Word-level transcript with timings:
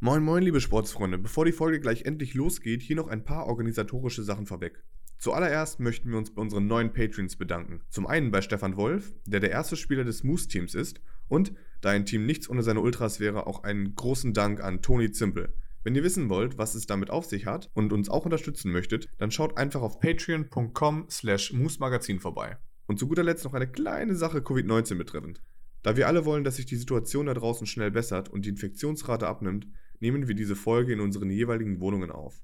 Moin 0.00 0.22
moin 0.22 0.44
liebe 0.44 0.60
Sportsfreunde, 0.60 1.18
bevor 1.18 1.44
die 1.44 1.50
Folge 1.50 1.80
gleich 1.80 2.02
endlich 2.02 2.34
losgeht, 2.34 2.82
hier 2.82 2.94
noch 2.94 3.08
ein 3.08 3.24
paar 3.24 3.48
organisatorische 3.48 4.22
Sachen 4.22 4.46
vorweg. 4.46 4.84
Zuallererst 5.18 5.80
möchten 5.80 6.08
wir 6.12 6.18
uns 6.18 6.32
bei 6.32 6.40
unseren 6.40 6.68
neuen 6.68 6.92
Patreons 6.92 7.34
bedanken. 7.34 7.80
Zum 7.88 8.06
einen 8.06 8.30
bei 8.30 8.40
Stefan 8.40 8.76
Wolf, 8.76 9.12
der 9.26 9.40
der 9.40 9.50
erste 9.50 9.74
Spieler 9.74 10.04
des 10.04 10.22
Moose-Teams 10.22 10.76
ist 10.76 11.00
und, 11.26 11.52
da 11.80 11.90
ein 11.90 12.06
Team 12.06 12.26
nichts 12.26 12.48
ohne 12.48 12.62
seine 12.62 12.78
Ultras 12.78 13.18
wäre, 13.18 13.48
auch 13.48 13.64
einen 13.64 13.96
großen 13.96 14.34
Dank 14.34 14.62
an 14.62 14.82
Toni 14.82 15.10
Zimpel. 15.10 15.52
Wenn 15.82 15.96
ihr 15.96 16.04
wissen 16.04 16.28
wollt, 16.28 16.58
was 16.58 16.76
es 16.76 16.86
damit 16.86 17.10
auf 17.10 17.24
sich 17.24 17.46
hat 17.46 17.68
und 17.74 17.92
uns 17.92 18.08
auch 18.08 18.24
unterstützen 18.24 18.70
möchtet, 18.70 19.08
dann 19.18 19.32
schaut 19.32 19.58
einfach 19.58 19.82
auf 19.82 19.98
patreon.com 19.98 21.06
slash 21.10 21.52
moosmagazin 21.52 22.20
vorbei. 22.20 22.56
Und 22.86 23.00
zu 23.00 23.08
guter 23.08 23.24
Letzt 23.24 23.44
noch 23.44 23.54
eine 23.54 23.68
kleine 23.68 24.14
Sache 24.14 24.38
Covid-19 24.38 24.94
betreffend. 24.94 25.42
Da 25.82 25.96
wir 25.96 26.06
alle 26.06 26.24
wollen, 26.24 26.44
dass 26.44 26.56
sich 26.56 26.66
die 26.66 26.76
Situation 26.76 27.26
da 27.26 27.34
draußen 27.34 27.66
schnell 27.66 27.90
bessert 27.90 28.28
und 28.28 28.44
die 28.44 28.50
Infektionsrate 28.50 29.26
abnimmt, 29.26 29.66
nehmen 30.00 30.28
wir 30.28 30.34
diese 30.34 30.56
Folge 30.56 30.92
in 30.92 31.00
unseren 31.00 31.30
jeweiligen 31.30 31.80
Wohnungen 31.80 32.10
auf. 32.10 32.42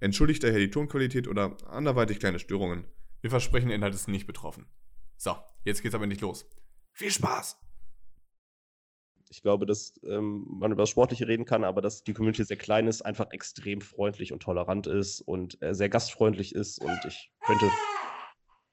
Entschuldigt 0.00 0.42
daher 0.42 0.58
die 0.58 0.70
Tonqualität 0.70 1.28
oder 1.28 1.56
anderweitig 1.68 2.18
kleine 2.18 2.38
Störungen. 2.38 2.84
Wir 3.22 3.30
versprechen, 3.30 3.68
der 3.68 3.76
Inhalt 3.76 3.94
ist 3.94 4.08
nicht 4.08 4.26
betroffen. 4.26 4.66
So, 5.16 5.34
jetzt 5.64 5.82
geht's 5.82 5.94
aber 5.94 6.06
nicht 6.06 6.20
los. 6.20 6.46
Viel 6.92 7.10
Spaß! 7.10 7.58
Ich 9.28 9.42
glaube, 9.42 9.66
dass 9.66 9.94
ähm, 10.04 10.46
man 10.48 10.70
über 10.70 10.82
das 10.82 10.90
Sportliche 10.90 11.26
reden 11.26 11.44
kann, 11.44 11.64
aber 11.64 11.82
dass 11.82 12.04
die 12.04 12.14
Community 12.14 12.44
sehr 12.44 12.56
klein 12.56 12.86
ist, 12.86 13.02
einfach 13.02 13.32
extrem 13.32 13.80
freundlich 13.80 14.32
und 14.32 14.40
tolerant 14.40 14.86
ist 14.86 15.20
und 15.20 15.60
äh, 15.62 15.74
sehr 15.74 15.88
gastfreundlich 15.88 16.54
ist 16.54 16.78
und 16.78 16.98
ich 17.06 17.32
könnte. 17.44 17.68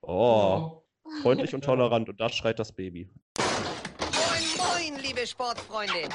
Oh, 0.01 0.83
freundlich 1.21 1.55
und 1.55 1.63
tolerant 1.63 2.09
und 2.09 2.19
da 2.19 2.29
schreit 2.29 2.59
das 2.59 2.71
Baby. 2.71 3.09
Moin, 3.37 4.93
moin, 4.93 5.01
liebe 5.01 5.25
Sportfreunde. 5.25 6.09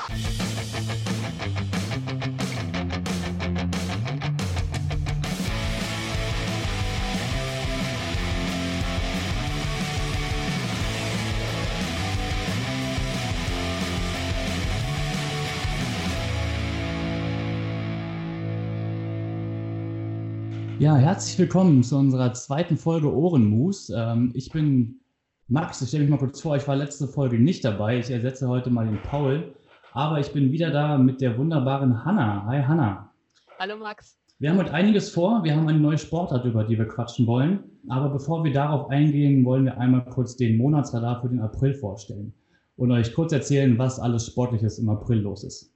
Ja, 20.79 20.95
herzlich 20.95 21.37
willkommen 21.41 21.83
zu 21.83 21.97
unserer 21.97 22.33
zweiten 22.35 22.77
Folge 22.77 23.13
Ohrenmus. 23.13 23.91
Ähm, 23.91 24.31
ich 24.35 24.53
bin 24.53 25.01
Max, 25.49 25.83
ich 25.83 25.89
stelle 25.89 26.05
mich 26.05 26.11
mal 26.13 26.19
kurz 26.19 26.41
vor, 26.41 26.55
ich 26.55 26.69
war 26.69 26.77
letzte 26.77 27.09
Folge 27.09 27.37
nicht 27.37 27.65
dabei. 27.65 27.99
Ich 27.99 28.13
ersetze 28.13 28.47
heute 28.47 28.71
mal 28.71 28.87
den 28.87 29.03
Paul, 29.03 29.55
aber 29.93 30.21
ich 30.21 30.33
bin 30.33 30.53
wieder 30.53 30.71
da 30.71 30.97
mit 30.97 31.21
der 31.21 31.37
wunderbaren 31.37 32.05
Hanna. 32.05 32.47
Hi 32.47 32.63
Hanna. 32.63 33.13
Hallo 33.59 33.77
Max. 33.77 34.21
Wir 34.39 34.51
haben 34.51 34.59
heute 34.59 34.73
einiges 34.73 35.11
vor. 35.11 35.43
Wir 35.43 35.57
haben 35.57 35.67
eine 35.67 35.81
neue 35.81 35.99
Sportart, 35.99 36.45
über 36.45 36.63
die 36.63 36.79
wir 36.79 36.87
quatschen 36.87 37.27
wollen. 37.27 37.65
Aber 37.89 38.11
bevor 38.11 38.45
wir 38.45 38.53
darauf 38.53 38.89
eingehen, 38.89 39.45
wollen 39.45 39.65
wir 39.65 39.79
einmal 39.79 40.05
kurz 40.05 40.37
den 40.37 40.59
Monatsradar 40.59 41.21
für 41.21 41.29
den 41.29 41.41
April 41.41 41.75
vorstellen 41.75 42.33
und 42.77 42.93
euch 42.93 43.13
kurz 43.13 43.33
erzählen, 43.33 43.77
was 43.79 43.99
alles 43.99 44.29
Sportliches 44.29 44.79
im 44.79 44.89
April 44.91 45.23
los 45.23 45.43
ist. 45.43 45.75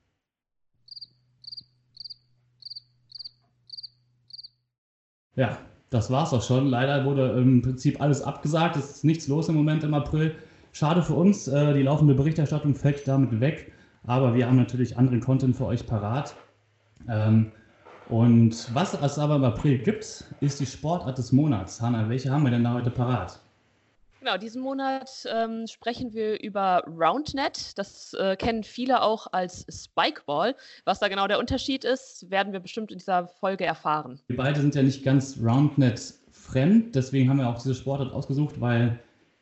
Ja, 5.36 5.58
das 5.90 6.10
war's 6.10 6.32
auch 6.32 6.42
schon. 6.42 6.68
Leider 6.68 7.04
wurde 7.04 7.30
im 7.32 7.62
Prinzip 7.62 8.00
alles 8.00 8.22
abgesagt. 8.22 8.76
Es 8.76 8.90
ist 8.96 9.04
nichts 9.04 9.28
los 9.28 9.48
im 9.48 9.54
Moment 9.54 9.84
im 9.84 9.94
April. 9.94 10.34
Schade 10.72 11.02
für 11.02 11.14
uns. 11.14 11.48
Äh, 11.48 11.74
die 11.74 11.82
laufende 11.82 12.14
Berichterstattung 12.14 12.74
fällt 12.74 13.06
damit 13.06 13.40
weg. 13.40 13.72
Aber 14.04 14.34
wir 14.34 14.46
haben 14.46 14.56
natürlich 14.56 14.96
anderen 14.96 15.20
Content 15.20 15.56
für 15.56 15.66
euch 15.66 15.86
parat. 15.86 16.34
Ähm, 17.08 17.52
und 18.08 18.74
was 18.74 18.94
es 18.94 19.18
aber 19.18 19.36
im 19.36 19.44
April 19.44 19.78
gibt, 19.78 20.24
ist 20.40 20.60
die 20.60 20.66
Sportart 20.66 21.18
des 21.18 21.32
Monats. 21.32 21.80
Hanna, 21.80 22.08
welche 22.08 22.30
haben 22.30 22.44
wir 22.44 22.50
denn 22.50 22.64
da 22.64 22.74
heute 22.74 22.90
parat? 22.90 23.41
Genau, 24.22 24.36
diesen 24.36 24.62
Monat 24.62 25.26
ähm, 25.34 25.66
sprechen 25.66 26.12
wir 26.12 26.40
über 26.40 26.84
Roundnet. 26.86 27.76
Das 27.76 28.14
äh, 28.14 28.36
kennen 28.36 28.62
viele 28.62 29.02
auch 29.02 29.26
als 29.32 29.66
Spikeball. 29.68 30.54
Was 30.84 31.00
da 31.00 31.08
genau 31.08 31.26
der 31.26 31.40
Unterschied 31.40 31.82
ist, 31.82 32.30
werden 32.30 32.52
wir 32.52 32.60
bestimmt 32.60 32.92
in 32.92 32.98
dieser 32.98 33.26
Folge 33.26 33.64
erfahren. 33.64 34.20
Wir 34.28 34.36
beide 34.36 34.60
sind 34.60 34.76
ja 34.76 34.82
nicht 34.84 35.02
ganz 35.02 35.36
Roundnet 35.42 36.14
fremd, 36.30 36.94
deswegen 36.94 37.28
haben 37.28 37.38
wir 37.38 37.48
auch 37.48 37.60
diese 37.60 37.74
Sportart 37.74 38.12
ausgesucht, 38.12 38.60
weil 38.60 39.00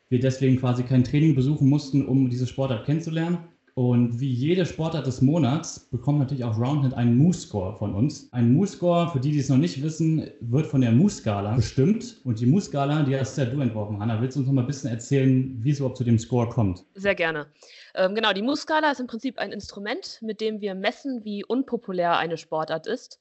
wir 0.09 0.19
deswegen 0.19 0.59
quasi 0.59 0.81
kein 0.81 1.03
Training 1.03 1.35
besuchen 1.35 1.69
mussten, 1.69 2.07
um 2.07 2.31
diese 2.31 2.47
Sportart 2.47 2.83
kennenzulernen. 2.83 3.37
Und 3.73 4.19
wie 4.19 4.31
jede 4.31 4.65
Sportart 4.65 5.07
des 5.07 5.21
Monats 5.21 5.79
bekommt 5.79 6.19
natürlich 6.19 6.43
auch 6.43 6.57
Roundhead 6.57 6.93
einen 6.93 7.17
Moose-Score 7.17 7.77
von 7.77 7.95
uns. 7.95 8.31
Ein 8.33 8.53
Moose-Score, 8.53 9.09
für 9.11 9.19
die, 9.19 9.31
die 9.31 9.39
es 9.39 9.49
noch 9.49 9.57
nicht 9.57 9.81
wissen, 9.81 10.29
wird 10.41 10.67
von 10.67 10.81
der 10.81 10.91
Moose-Skala 10.91 11.55
bestimmt. 11.55 12.17
Und 12.25 12.39
die 12.39 12.45
Moose-Skala, 12.45 13.03
die 13.03 13.17
hast 13.17 13.37
ja 13.37 13.45
du 13.45 13.61
entworfen, 13.61 13.99
Hanna. 13.99 14.21
Willst 14.21 14.35
du 14.35 14.41
uns 14.41 14.47
noch 14.47 14.53
mal 14.53 14.61
ein 14.61 14.67
bisschen 14.67 14.89
erzählen, 14.89 15.57
wie 15.63 15.71
es 15.71 15.79
überhaupt 15.79 15.97
zu 15.97 16.03
dem 16.03 16.19
Score 16.19 16.49
kommt? 16.49 16.83
Sehr 16.95 17.15
gerne. 17.15 17.47
Ähm, 17.95 18.13
genau, 18.13 18.33
die 18.33 18.41
Moose-Skala 18.41 18.91
ist 18.91 18.99
im 18.99 19.07
Prinzip 19.07 19.37
ein 19.37 19.51
Instrument, 19.51 20.19
mit 20.21 20.41
dem 20.41 20.59
wir 20.59 20.75
messen, 20.75 21.23
wie 21.23 21.45
unpopulär 21.45 22.17
eine 22.17 22.37
Sportart 22.37 22.87
ist. 22.87 23.19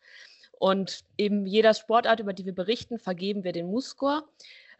Und 0.58 1.04
eben 1.16 1.46
jeder 1.46 1.72
Sportart, 1.72 2.20
über 2.20 2.34
die 2.34 2.44
wir 2.44 2.54
berichten, 2.54 2.98
vergeben 2.98 3.44
wir 3.44 3.52
den 3.52 3.66
Moose-Score. 3.66 4.24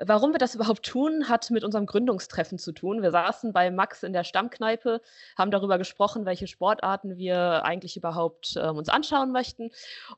Warum 0.02 0.32
wir 0.32 0.38
das 0.38 0.54
überhaupt 0.54 0.86
tun, 0.86 1.28
hat 1.28 1.50
mit 1.50 1.62
unserem 1.62 1.84
Gründungstreffen 1.84 2.58
zu 2.58 2.72
tun. 2.72 3.02
Wir 3.02 3.10
saßen 3.10 3.52
bei 3.52 3.70
Max 3.70 4.02
in 4.02 4.14
der 4.14 4.24
Stammkneipe, 4.24 5.02
haben 5.36 5.50
darüber 5.50 5.76
gesprochen, 5.76 6.24
welche 6.24 6.46
Sportarten 6.46 7.18
wir 7.18 7.66
eigentlich 7.66 7.98
überhaupt 7.98 8.56
äh, 8.56 8.68
uns 8.68 8.88
anschauen 8.88 9.30
möchten 9.30 9.70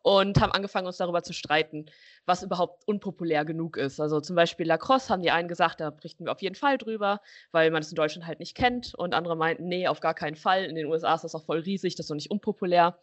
und 0.03 0.41
haben 0.41 0.53
angefangen, 0.53 0.87
uns 0.87 0.98
darüber 0.98 1.25
zu 1.25 1.32
streiten, 1.32 1.87
was 2.27 2.43
überhaupt 2.43 2.87
unpopulär 2.87 3.44
genug 3.44 3.77
ist. 3.77 4.00
Also 4.00 4.21
zum 4.21 4.37
Beispiel 4.37 4.66
Lacrosse 4.66 5.09
haben 5.10 5.22
die 5.22 5.31
einen 5.31 5.49
gesagt, 5.49 5.81
da 5.81 5.91
berichten 5.91 6.25
wir 6.25 6.33
auf 6.33 6.43
jeden 6.43 6.55
Fall 6.55 6.78
drüber, 6.78 7.21
weil 7.50 7.71
man 7.71 7.83
es 7.83 7.91
in 7.91 7.97
Deutschland 7.97 8.27
halt 8.27 8.41
nicht 8.41 8.55
kennt 8.55 8.94
und 8.94 9.15
andere 9.15 9.37
meinten, 9.37 9.66
nee, 9.69 9.88
auf 9.88 10.00
gar 10.00 10.15
keinen 10.15 10.37
Fall. 10.37 10.65
In 10.65 10.77
den 10.77 10.87
USA 10.87 11.15
ist 11.15 11.25
das 11.25 11.34
auch 11.34 11.44
voll 11.44 11.61
riesig, 11.61 11.94
das 11.97 12.05
ist 12.05 12.11
doch 12.11 12.15
nicht 12.15 12.31
unpopulär. 12.31 12.99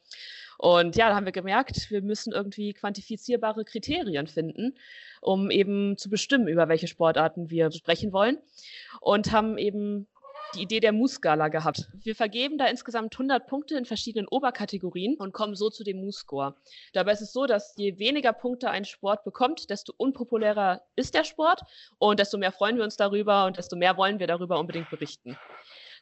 Und 0.57 0.97
ja, 0.97 1.07
da 1.07 1.15
haben 1.15 1.25
wir 1.25 1.31
gemerkt, 1.31 1.89
wir 1.89 2.01
müssen 2.01 2.33
irgendwie 2.33 2.73
quantifizierbare 2.73 3.63
Kriterien 3.63 4.27
finden, 4.27 4.75
um 5.21 5.51
eben 5.51 5.97
zu 5.97 6.09
bestimmen, 6.09 6.49
über 6.49 6.67
welche 6.67 6.87
Sportarten 6.87 7.49
wir 7.49 7.71
sprechen 7.71 8.11
wollen. 8.11 8.37
Und 8.99 9.31
haben 9.31 9.57
eben 9.57 10.07
die 10.55 10.61
Idee 10.61 10.79
der 10.79 10.91
Moose-Skala 10.91 11.47
gehabt. 11.49 11.87
Wir 12.03 12.15
vergeben 12.15 12.57
da 12.57 12.65
insgesamt 12.65 13.13
100 13.13 13.47
Punkte 13.47 13.77
in 13.77 13.85
verschiedenen 13.85 14.27
Oberkategorien 14.27 15.15
und 15.17 15.31
kommen 15.31 15.55
so 15.55 15.69
zu 15.69 15.83
dem 15.83 15.97
Moose-Score. 16.01 16.55
Dabei 16.93 17.11
ist 17.11 17.21
es 17.21 17.33
so, 17.33 17.45
dass 17.45 17.73
je 17.77 17.99
weniger 17.99 18.33
Punkte 18.33 18.69
ein 18.69 18.85
Sport 18.85 19.23
bekommt, 19.23 19.69
desto 19.69 19.93
unpopulärer 19.97 20.81
ist 20.95 21.13
der 21.13 21.23
Sport 21.23 21.61
und 21.97 22.19
desto 22.19 22.37
mehr 22.37 22.51
freuen 22.51 22.77
wir 22.77 22.83
uns 22.83 22.97
darüber 22.97 23.45
und 23.45 23.57
desto 23.57 23.75
mehr 23.75 23.97
wollen 23.97 24.19
wir 24.19 24.27
darüber 24.27 24.59
unbedingt 24.59 24.89
berichten. 24.89 25.37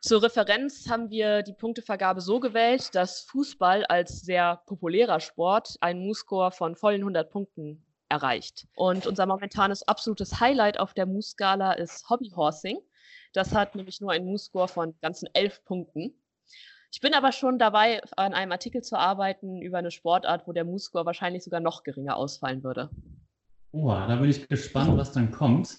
Zur 0.01 0.21
Referenz 0.21 0.87
haben 0.89 1.09
wir 1.09 1.41
die 1.41 1.53
Punktevergabe 1.53 2.21
so 2.21 2.39
gewählt, 2.39 2.93
dass 2.93 3.21
Fußball 3.21 3.83
als 3.85 4.21
sehr 4.21 4.61
populärer 4.67 5.19
Sport 5.19 5.75
einen 5.81 6.05
Moose-Score 6.05 6.51
von 6.51 6.75
vollen 6.75 7.01
100 7.01 7.31
Punkten 7.31 7.83
erreicht. 8.07 8.67
Und 8.75 9.07
unser 9.07 9.25
momentanes 9.25 9.87
absolutes 9.87 10.39
Highlight 10.39 10.79
auf 10.79 10.93
der 10.93 11.07
Moose-Skala 11.07 11.73
ist 11.73 12.09
Hobbyhorsing. 12.09 12.79
Das 13.37 13.53
hat 13.53 13.75
nämlich 13.75 14.01
nur 14.01 14.11
einen 14.11 14.25
Moose-Score 14.25 14.67
von 14.67 14.95
ganzen 14.99 15.29
11 15.31 15.63
Punkten. 15.63 16.15
Ich 16.91 17.01
bin 17.01 17.13
aber 17.13 17.31
schon 17.31 17.59
dabei, 17.59 18.01
an 18.15 18.33
einem 18.33 18.51
Artikel 18.51 18.81
zu 18.81 18.97
arbeiten 18.97 19.61
über 19.61 19.77
eine 19.77 19.91
Sportart, 19.91 20.47
wo 20.47 20.53
der 20.53 20.65
Moose-Score 20.65 21.05
wahrscheinlich 21.05 21.43
sogar 21.43 21.59
noch 21.59 21.83
geringer 21.83 22.17
ausfallen 22.17 22.63
würde. 22.63 22.89
Oh, 23.73 23.89
da 23.89 24.15
bin 24.15 24.31
ich 24.31 24.47
gespannt, 24.47 24.97
was 24.97 25.11
dann 25.11 25.29
kommt. 25.29 25.77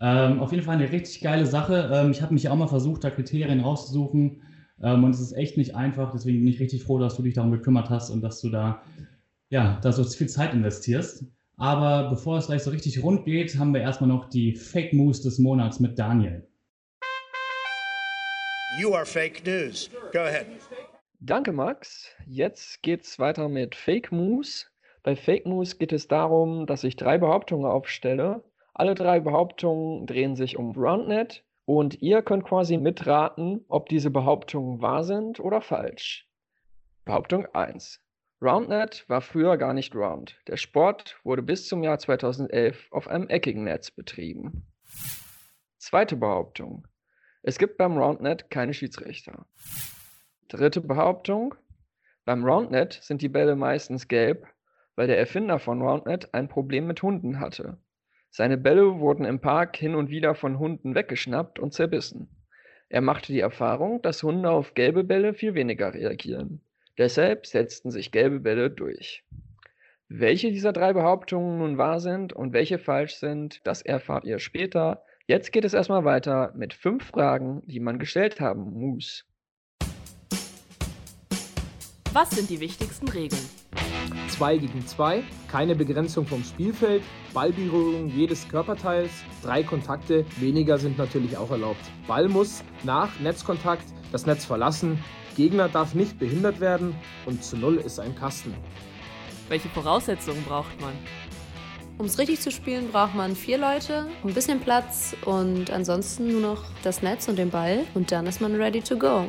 Ähm, 0.00 0.40
auf 0.40 0.50
jeden 0.50 0.64
Fall 0.64 0.78
eine 0.78 0.90
richtig 0.90 1.20
geile 1.20 1.46
Sache. 1.46 1.90
Ähm, 1.92 2.10
ich 2.10 2.22
habe 2.22 2.34
mich 2.34 2.48
auch 2.48 2.56
mal 2.56 2.66
versucht, 2.66 3.04
da 3.04 3.10
Kriterien 3.10 3.60
rauszusuchen. 3.60 4.42
Ähm, 4.82 5.04
und 5.04 5.10
es 5.10 5.20
ist 5.20 5.34
echt 5.34 5.56
nicht 5.56 5.76
einfach. 5.76 6.10
Deswegen 6.10 6.40
bin 6.40 6.48
ich 6.48 6.58
richtig 6.58 6.82
froh, 6.82 6.98
dass 6.98 7.14
du 7.14 7.22
dich 7.22 7.34
darum 7.34 7.52
gekümmert 7.52 7.88
hast 7.88 8.10
und 8.10 8.20
dass 8.20 8.40
du 8.40 8.50
da, 8.50 8.82
ja, 9.48 9.78
da 9.80 9.92
so 9.92 10.02
viel 10.02 10.28
Zeit 10.28 10.54
investierst. 10.54 11.24
Aber 11.56 12.10
bevor 12.10 12.38
es 12.38 12.46
gleich 12.46 12.64
so 12.64 12.70
richtig 12.70 13.00
rund 13.04 13.26
geht, 13.26 13.56
haben 13.60 13.74
wir 13.74 13.80
erstmal 13.80 14.08
noch 14.08 14.28
die 14.28 14.56
Fake 14.56 14.92
News 14.92 15.22
des 15.22 15.38
Monats 15.38 15.78
mit 15.78 15.96
Daniel. 15.96 16.49
You 18.80 18.94
are 18.94 19.04
fake 19.04 19.44
news. 19.44 19.90
Go 20.12 20.20
ahead. 20.20 20.46
Danke, 21.20 21.52
Max. 21.52 22.08
Jetzt 22.26 22.82
geht's 22.82 23.18
weiter 23.18 23.48
mit 23.48 23.74
Fake 23.74 24.10
News. 24.10 24.70
Bei 25.02 25.16
Fake 25.16 25.44
News 25.44 25.78
geht 25.78 25.92
es 25.92 26.08
darum, 26.08 26.66
dass 26.66 26.84
ich 26.84 26.96
drei 26.96 27.18
Behauptungen 27.18 27.66
aufstelle 27.66 28.42
alle 28.80 28.94
drei 28.94 29.20
Behauptungen 29.20 30.06
drehen 30.06 30.36
sich 30.36 30.56
um 30.56 30.72
RoundNet 30.72 31.44
und 31.66 32.00
ihr 32.00 32.22
könnt 32.22 32.44
quasi 32.44 32.78
mitraten, 32.78 33.62
ob 33.68 33.90
diese 33.90 34.10
Behauptungen 34.10 34.80
wahr 34.80 35.04
sind 35.04 35.38
oder 35.38 35.60
falsch. 35.60 36.26
Behauptung 37.04 37.44
1. 37.52 38.00
RoundNet 38.40 39.04
war 39.06 39.20
früher 39.20 39.58
gar 39.58 39.74
nicht 39.74 39.94
round. 39.94 40.40
Der 40.46 40.56
Sport 40.56 41.20
wurde 41.24 41.42
bis 41.42 41.68
zum 41.68 41.82
Jahr 41.82 41.98
2011 41.98 42.88
auf 42.90 43.06
einem 43.06 43.28
eckigen 43.28 43.64
Netz 43.64 43.90
betrieben. 43.90 44.66
Zweite 45.76 46.16
Behauptung. 46.16 46.86
Es 47.42 47.58
gibt 47.58 47.78
beim 47.78 47.96
RoundNet 47.96 48.50
keine 48.50 48.74
Schiedsrichter. 48.74 49.46
Dritte 50.48 50.80
Behauptung. 50.80 51.54
Beim 52.24 52.44
Roundnet 52.44 53.00
sind 53.02 53.22
die 53.22 53.28
Bälle 53.28 53.56
meistens 53.56 54.08
gelb, 54.08 54.46
weil 54.94 55.06
der 55.06 55.18
Erfinder 55.18 55.58
von 55.58 55.80
Roundnet 55.80 56.34
ein 56.34 56.48
Problem 56.48 56.86
mit 56.86 57.02
Hunden 57.02 57.40
hatte. 57.40 57.78
Seine 58.30 58.58
Bälle 58.58 59.00
wurden 59.00 59.24
im 59.24 59.40
Park 59.40 59.76
hin 59.76 59.94
und 59.94 60.10
wieder 60.10 60.34
von 60.34 60.58
Hunden 60.58 60.94
weggeschnappt 60.94 61.58
und 61.58 61.72
zerbissen. 61.72 62.28
Er 62.88 63.00
machte 63.00 63.32
die 63.32 63.40
Erfahrung, 63.40 64.02
dass 64.02 64.22
Hunde 64.22 64.50
auf 64.50 64.74
gelbe 64.74 65.04
Bälle 65.04 65.32
viel 65.32 65.54
weniger 65.54 65.94
reagieren. 65.94 66.60
Deshalb 66.98 67.46
setzten 67.46 67.90
sich 67.90 68.12
gelbe 68.12 68.40
Bälle 68.40 68.70
durch. 68.70 69.24
Welche 70.08 70.50
dieser 70.50 70.72
drei 70.72 70.92
Behauptungen 70.92 71.58
nun 71.58 71.78
wahr 71.78 72.00
sind 72.00 72.32
und 72.32 72.52
welche 72.52 72.78
falsch 72.78 73.14
sind, 73.14 73.60
das 73.64 73.80
erfahrt 73.80 74.24
ihr 74.24 74.40
später. 74.40 75.04
Jetzt 75.30 75.52
geht 75.52 75.64
es 75.64 75.74
erstmal 75.74 76.04
weiter 76.04 76.52
mit 76.56 76.74
fünf 76.74 77.04
Fragen, 77.04 77.62
die 77.64 77.78
man 77.78 78.00
gestellt 78.00 78.40
haben 78.40 78.72
muss. 78.72 79.24
Was 82.12 82.30
sind 82.30 82.50
die 82.50 82.58
wichtigsten 82.58 83.06
Regeln? 83.06 83.40
2 84.26 84.58
gegen 84.58 84.84
2, 84.84 85.22
keine 85.46 85.76
Begrenzung 85.76 86.26
vom 86.26 86.42
Spielfeld, 86.42 87.04
Ballberührung 87.32 88.08
jedes 88.08 88.48
Körperteils, 88.48 89.12
drei 89.40 89.62
Kontakte, 89.62 90.24
weniger 90.40 90.78
sind 90.78 90.98
natürlich 90.98 91.36
auch 91.36 91.52
erlaubt. 91.52 91.84
Ball 92.08 92.28
muss 92.28 92.64
nach 92.82 93.20
Netzkontakt 93.20 93.84
das 94.10 94.26
Netz 94.26 94.44
verlassen, 94.44 94.98
Gegner 95.36 95.68
darf 95.68 95.94
nicht 95.94 96.18
behindert 96.18 96.58
werden 96.58 96.96
und 97.24 97.44
zu 97.44 97.56
Null 97.56 97.76
ist 97.76 98.00
ein 98.00 98.16
Kasten. 98.16 98.52
Welche 99.48 99.68
Voraussetzungen 99.68 100.42
braucht 100.42 100.80
man? 100.80 100.94
Um 102.00 102.06
es 102.06 102.16
richtig 102.18 102.40
zu 102.40 102.50
spielen, 102.50 102.90
braucht 102.90 103.14
man 103.14 103.36
vier 103.36 103.58
Leute, 103.58 104.06
ein 104.24 104.32
bisschen 104.32 104.58
Platz 104.58 105.14
und 105.26 105.70
ansonsten 105.70 106.32
nur 106.32 106.40
noch 106.40 106.64
das 106.82 107.02
Netz 107.02 107.28
und 107.28 107.36
den 107.36 107.50
Ball 107.50 107.84
und 107.92 108.10
dann 108.10 108.26
ist 108.26 108.40
man 108.40 108.54
ready 108.54 108.80
to 108.80 108.96
go. 108.96 109.26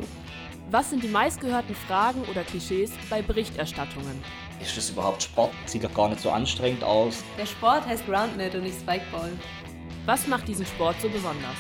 Was 0.70 0.92
sind 0.92 1.04
die 1.04 1.10
meistgehörten 1.10 1.76
Fragen 1.76 2.22
oder 2.32 2.44
Klischees 2.44 2.92
bei 3.10 3.22
Berichterstattungen? 3.22 4.24
Ist 4.62 4.78
das 4.78 4.90
überhaupt 4.90 5.22
Sport? 5.24 5.52
Sieht 5.66 5.84
doch 5.84 5.94
gar 5.94 6.08
nicht 6.08 6.22
so 6.22 6.30
anstrengend 6.32 6.82
aus. 6.82 7.26
Der 7.38 7.46
Sport 7.46 7.86
heißt 7.86 8.06
Groundnet 8.06 8.56
und 8.56 8.64
nicht 8.64 8.80
Spikeball. 8.80 9.34
Was 10.06 10.26
macht 10.28 10.48
diesen 10.48 10.66
Sport 10.66 10.96
so 11.02 11.10
besonders? 11.10 11.58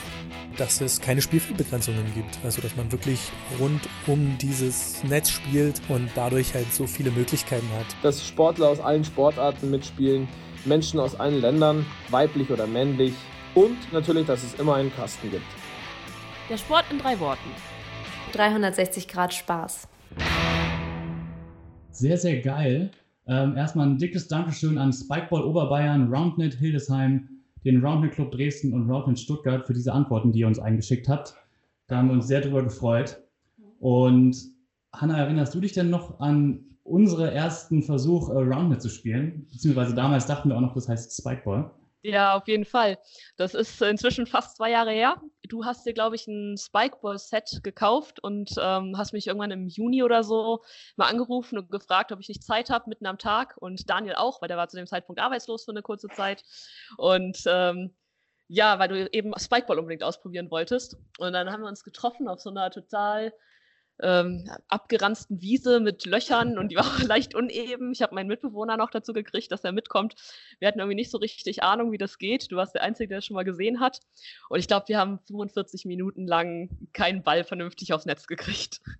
Dass 0.56 0.80
es 0.80 1.02
keine 1.02 1.22
Spielfeldbegrenzungen 1.22 2.06
gibt. 2.16 2.40
Also, 2.46 2.62
dass 2.62 2.78
man 2.78 2.90
wirklich 2.90 3.20
rund 3.60 3.82
um 4.08 4.38
dieses 4.38 5.04
Netz 5.04 5.30
spielt 5.30 5.82
und 5.90 6.10
dadurch 6.16 6.54
halt 6.54 6.74
so 6.74 6.88
viele 6.88 7.12
Möglichkeiten 7.12 7.68
hat. 7.78 7.88
Dass 8.02 8.26
Sportler 8.26 8.70
aus 8.70 8.80
allen 8.80 9.04
Sportarten 9.04 9.70
mitspielen, 9.70 10.30
Menschen 10.66 11.00
aus 11.00 11.20
allen 11.20 11.42
Ländern, 11.42 11.86
weiblich 12.10 12.50
oder 12.52 12.68
männlich. 12.68 13.14
Und 13.56 13.78
natürlich, 13.92 14.26
dass 14.28 14.44
es 14.44 14.60
immer 14.60 14.76
einen 14.76 14.94
Kasten 14.94 15.30
gibt. 15.30 15.46
Der 16.50 16.58
Sport 16.58 16.86
in 16.90 17.00
drei 17.00 17.20
Worten. 17.20 17.50
360 18.34 19.08
Grad 19.08 19.34
Spaß. 19.34 19.88
Sehr, 21.92 22.18
sehr 22.18 22.42
geil. 22.42 22.92
Ähm, 23.28 23.56
erstmal 23.56 23.88
ein 23.88 23.98
dickes 23.98 24.28
Dankeschön 24.28 24.78
an 24.78 24.94
Spikeball 24.94 25.44
Oberbayern, 25.44 26.14
Roundnet 26.14 26.56
Hildesheim, 26.56 27.30
den 27.66 27.84
Roundnet 27.86 28.14
Club 28.14 28.32
Dresden 28.32 28.74
und 28.74 28.90
Roundnet 28.90 29.20
Stuttgart 29.20 29.66
für 29.66 29.74
diese 29.74 29.94
Antworten, 29.94 30.32
die 30.32 30.40
ihr 30.40 30.48
uns 30.48 30.60
eingeschickt 30.60 31.08
habt. 31.08 31.36
Da 31.88 31.98
haben 31.98 32.08
wir 32.08 32.14
uns 32.14 32.28
sehr 32.28 32.42
drüber 32.42 32.64
gefreut. 32.64 33.22
Und 33.80 34.38
Hanna, 34.94 35.18
erinnerst 35.18 35.54
du 35.54 35.60
dich 35.60 35.74
denn 35.74 35.90
noch 35.90 36.20
an 36.20 36.71
unsere 36.92 37.32
ersten 37.32 37.84
Versuch, 37.84 38.30
äh, 38.30 38.34
Roundnet 38.34 38.82
zu 38.82 38.90
spielen? 38.90 39.48
Beziehungsweise 39.52 39.96
damals 39.96 40.26
dachten 40.26 40.50
wir 40.50 40.58
auch 40.58 40.62
noch, 40.62 40.74
das 40.74 40.88
heißt 40.88 41.16
Spikeball. 41.18 41.72
Ja, 42.04 42.36
auf 42.36 42.48
jeden 42.48 42.66
Fall. 42.66 42.98
Das 43.38 43.54
ist 43.54 43.80
inzwischen 43.82 44.26
fast 44.26 44.58
zwei 44.58 44.72
Jahre 44.72 44.92
her. 44.92 45.22
Du 45.44 45.66
hast 45.66 45.86
dir, 45.86 45.94
glaube 45.94 46.16
ich, 46.16 46.26
ein 46.28 46.58
Spikeball-Set 46.58 47.62
gekauft 47.64 48.24
und 48.24 48.56
ähm, 48.60 48.98
hast 48.98 49.14
mich 49.14 49.28
irgendwann 49.28 49.52
im 49.52 49.68
Juni 49.68 50.02
oder 50.02 50.24
so 50.24 50.64
mal 50.96 51.10
angerufen 51.10 51.60
und 51.60 51.70
gefragt, 51.70 52.12
ob 52.12 52.20
ich 52.20 52.28
nicht 52.28 52.44
Zeit 52.44 52.72
habe, 52.72 52.90
mitten 52.90 53.06
am 53.06 53.20
Tag. 53.20 53.56
Und 53.58 53.88
Daniel 53.88 54.16
auch, 54.16 54.42
weil 54.42 54.48
der 54.48 54.58
war 54.58 54.68
zu 54.68 54.78
dem 54.78 54.88
Zeitpunkt 54.88 55.22
arbeitslos 55.22 55.66
für 55.66 55.72
eine 55.72 55.84
kurze 55.84 56.08
Zeit. 56.08 56.44
Und 56.98 57.44
ähm, 57.46 57.94
ja, 58.48 58.80
weil 58.80 58.88
du 58.90 59.14
eben 59.14 59.32
Spikeball 59.38 59.78
unbedingt 59.78 60.04
ausprobieren 60.04 60.50
wolltest. 60.50 60.98
Und 61.20 61.34
dann 61.34 61.52
haben 61.52 61.62
wir 61.62 61.70
uns 61.70 61.84
getroffen 61.84 62.28
auf 62.28 62.40
so 62.40 62.50
einer 62.50 62.72
total 62.72 63.32
ähm, 64.02 64.50
abgeranzten 64.68 65.42
Wiese 65.42 65.80
mit 65.80 66.06
Löchern 66.06 66.58
und 66.58 66.72
die 66.72 66.76
war 66.76 66.86
auch 66.86 67.00
leicht 67.08 67.36
uneben. 67.36 67.92
Ich 67.92 68.02
habe 68.02 68.16
meinen 68.16 68.28
Mitbewohner 68.28 68.78
noch 68.78 68.90
dazu 68.90 69.14
gekriegt, 69.14 69.52
dass 69.52 69.64
er 69.64 69.72
mitkommt. 69.72 70.16
Wir 70.60 70.68
hatten 70.68 70.80
irgendwie 70.80 70.96
nicht 70.96 71.12
so 71.12 71.18
richtig 71.18 71.64
Ahnung, 71.64 71.92
wie 71.92 71.98
das 71.98 72.18
geht. 72.18 72.52
Du 72.52 72.56
warst 72.56 72.76
der 72.76 72.84
Einzige, 72.84 73.10
der 73.10 73.20
es 73.20 73.26
schon 73.26 73.36
mal 73.36 73.44
gesehen 73.44 73.80
hat. 73.80 74.00
Und 74.50 74.60
ich 74.60 74.68
glaube, 74.68 74.88
wir 74.88 74.98
haben 74.98 75.20
45 75.28 75.86
Minuten 75.86 76.28
lang 76.28 76.70
keinen 76.94 77.24
Ball 77.24 77.44
vernünftig 77.44 77.94
aufs 77.94 78.06
Netz 78.06 78.28
gekriegt. 78.28 78.82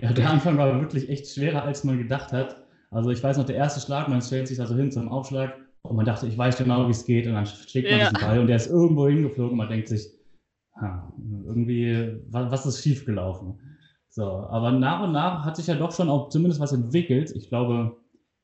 Ja, 0.00 0.12
der 0.12 0.30
Anfang 0.30 0.56
war 0.58 0.80
wirklich 0.80 1.08
echt 1.08 1.26
schwerer, 1.26 1.64
als 1.64 1.82
man 1.82 1.98
gedacht 1.98 2.30
hat. 2.30 2.62
Also 2.92 3.10
ich 3.10 3.20
weiß 3.20 3.36
noch, 3.36 3.46
der 3.46 3.56
erste 3.56 3.80
Schlag, 3.80 4.06
man 4.06 4.22
stellt 4.22 4.46
sich 4.46 4.58
da 4.58 4.64
so 4.64 4.76
hin 4.76 4.92
zum 4.92 5.08
Aufschlag 5.08 5.56
und 5.82 5.96
man 5.96 6.06
dachte, 6.06 6.28
ich 6.28 6.38
weiß 6.38 6.56
genau, 6.56 6.86
wie 6.86 6.92
es 6.92 7.04
geht 7.04 7.26
und 7.26 7.34
dann 7.34 7.46
schlägt 7.46 7.90
man 7.90 7.98
ja. 7.98 8.10
diesen 8.10 8.24
Ball 8.24 8.38
und 8.38 8.46
der 8.46 8.56
ist 8.56 8.70
irgendwo 8.70 9.08
hingeflogen 9.08 9.50
und 9.50 9.56
man 9.56 9.68
denkt 9.68 9.88
sich, 9.88 10.06
ha, 10.76 11.12
irgendwie, 11.44 12.16
was 12.28 12.64
ist 12.64 12.80
schiefgelaufen? 12.80 13.58
So, 14.18 14.24
aber 14.24 14.72
nach 14.72 15.04
und 15.04 15.12
nach 15.12 15.44
hat 15.44 15.54
sich 15.54 15.68
ja 15.68 15.76
doch 15.76 15.92
schon 15.92 16.08
auch 16.08 16.28
zumindest 16.28 16.60
was 16.60 16.72
entwickelt. 16.72 17.30
Ich 17.36 17.50
glaube, 17.50 17.96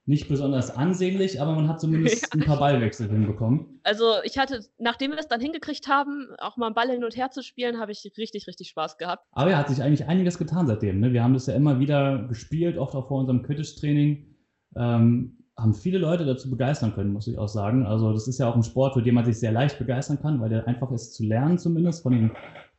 nicht 0.06 0.28
besonders 0.28 0.70
ansehnlich, 0.70 1.40
aber 1.40 1.56
man 1.56 1.66
hat 1.66 1.80
zumindest 1.80 2.22
ja. 2.32 2.40
ein 2.40 2.46
paar 2.46 2.60
Ballwechsel 2.60 3.10
hinbekommen. 3.10 3.80
Also 3.82 4.04
ich 4.22 4.38
hatte, 4.38 4.60
nachdem 4.78 5.10
wir 5.10 5.18
es 5.18 5.26
dann 5.26 5.40
hingekriegt 5.40 5.88
haben, 5.88 6.28
auch 6.38 6.56
mal 6.56 6.66
einen 6.66 6.76
Ball 6.76 6.90
hin 6.90 7.02
und 7.02 7.16
her 7.16 7.32
zu 7.32 7.42
spielen, 7.42 7.80
habe 7.80 7.90
ich 7.90 8.08
richtig, 8.16 8.46
richtig 8.46 8.68
Spaß 8.68 8.98
gehabt. 8.98 9.26
Aber 9.32 9.50
er 9.50 9.58
hat 9.58 9.68
sich 9.68 9.82
eigentlich 9.82 10.06
einiges 10.06 10.38
getan 10.38 10.68
seitdem. 10.68 11.00
Ne? 11.00 11.12
Wir 11.12 11.24
haben 11.24 11.34
das 11.34 11.48
ja 11.48 11.54
immer 11.54 11.80
wieder 11.80 12.22
gespielt, 12.28 12.78
oft 12.78 12.94
auch 12.94 13.08
vor 13.08 13.18
unserem 13.18 13.42
Quidditch-Training. 13.42 14.32
Ähm, 14.76 15.38
haben 15.58 15.74
viele 15.74 15.98
Leute 15.98 16.24
dazu 16.24 16.50
begeistern 16.50 16.94
können, 16.94 17.12
muss 17.12 17.26
ich 17.26 17.36
auch 17.36 17.48
sagen. 17.48 17.84
Also 17.84 18.12
das 18.12 18.28
ist 18.28 18.38
ja 18.38 18.48
auch 18.48 18.54
ein 18.54 18.62
Sport, 18.62 18.94
für 18.94 19.02
den 19.02 19.14
man 19.14 19.24
sich 19.24 19.40
sehr 19.40 19.50
leicht 19.50 19.80
begeistern 19.80 20.20
kann, 20.22 20.40
weil 20.40 20.50
der 20.50 20.68
einfach 20.68 20.92
ist 20.92 21.14
zu 21.14 21.24
lernen 21.24 21.58
zumindest 21.58 22.04
von 22.04 22.12
den 22.12 22.30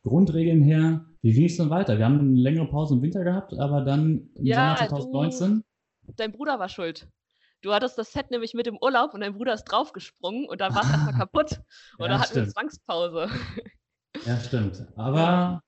Grundregeln 0.06 0.62
her. 0.62 1.04
Wie 1.20 1.32
ging 1.32 1.46
es 1.46 1.56
denn 1.56 1.68
weiter? 1.68 1.98
Wir 1.98 2.04
haben 2.04 2.20
eine 2.20 2.40
längere 2.40 2.68
Pause 2.68 2.94
im 2.94 3.02
Winter 3.02 3.24
gehabt, 3.24 3.58
aber 3.58 3.82
dann 3.82 4.30
im 4.36 4.46
ja, 4.46 4.76
Sommer 4.76 4.88
2019. 4.88 5.64
Du, 6.06 6.12
dein 6.16 6.32
Bruder 6.32 6.58
war 6.58 6.68
schuld. 6.68 7.08
Du 7.62 7.72
hattest 7.72 7.98
das 7.98 8.12
Set 8.12 8.30
nämlich 8.30 8.54
mit 8.54 8.68
im 8.68 8.78
Urlaub 8.80 9.14
und 9.14 9.20
dein 9.20 9.34
Bruder 9.34 9.54
ist 9.54 9.64
draufgesprungen 9.64 10.46
und 10.48 10.60
dann 10.60 10.74
war 10.74 10.82
es 10.82 10.90
erstmal 10.90 11.14
kaputt. 11.18 11.60
Und 11.98 12.04
ja, 12.04 12.08
dann 12.08 12.20
hatten 12.20 12.34
wir 12.36 12.42
eine 12.42 12.52
Zwangspause. 12.52 13.28
Ja, 14.24 14.38
stimmt. 14.38 14.86
Aber 14.94 15.60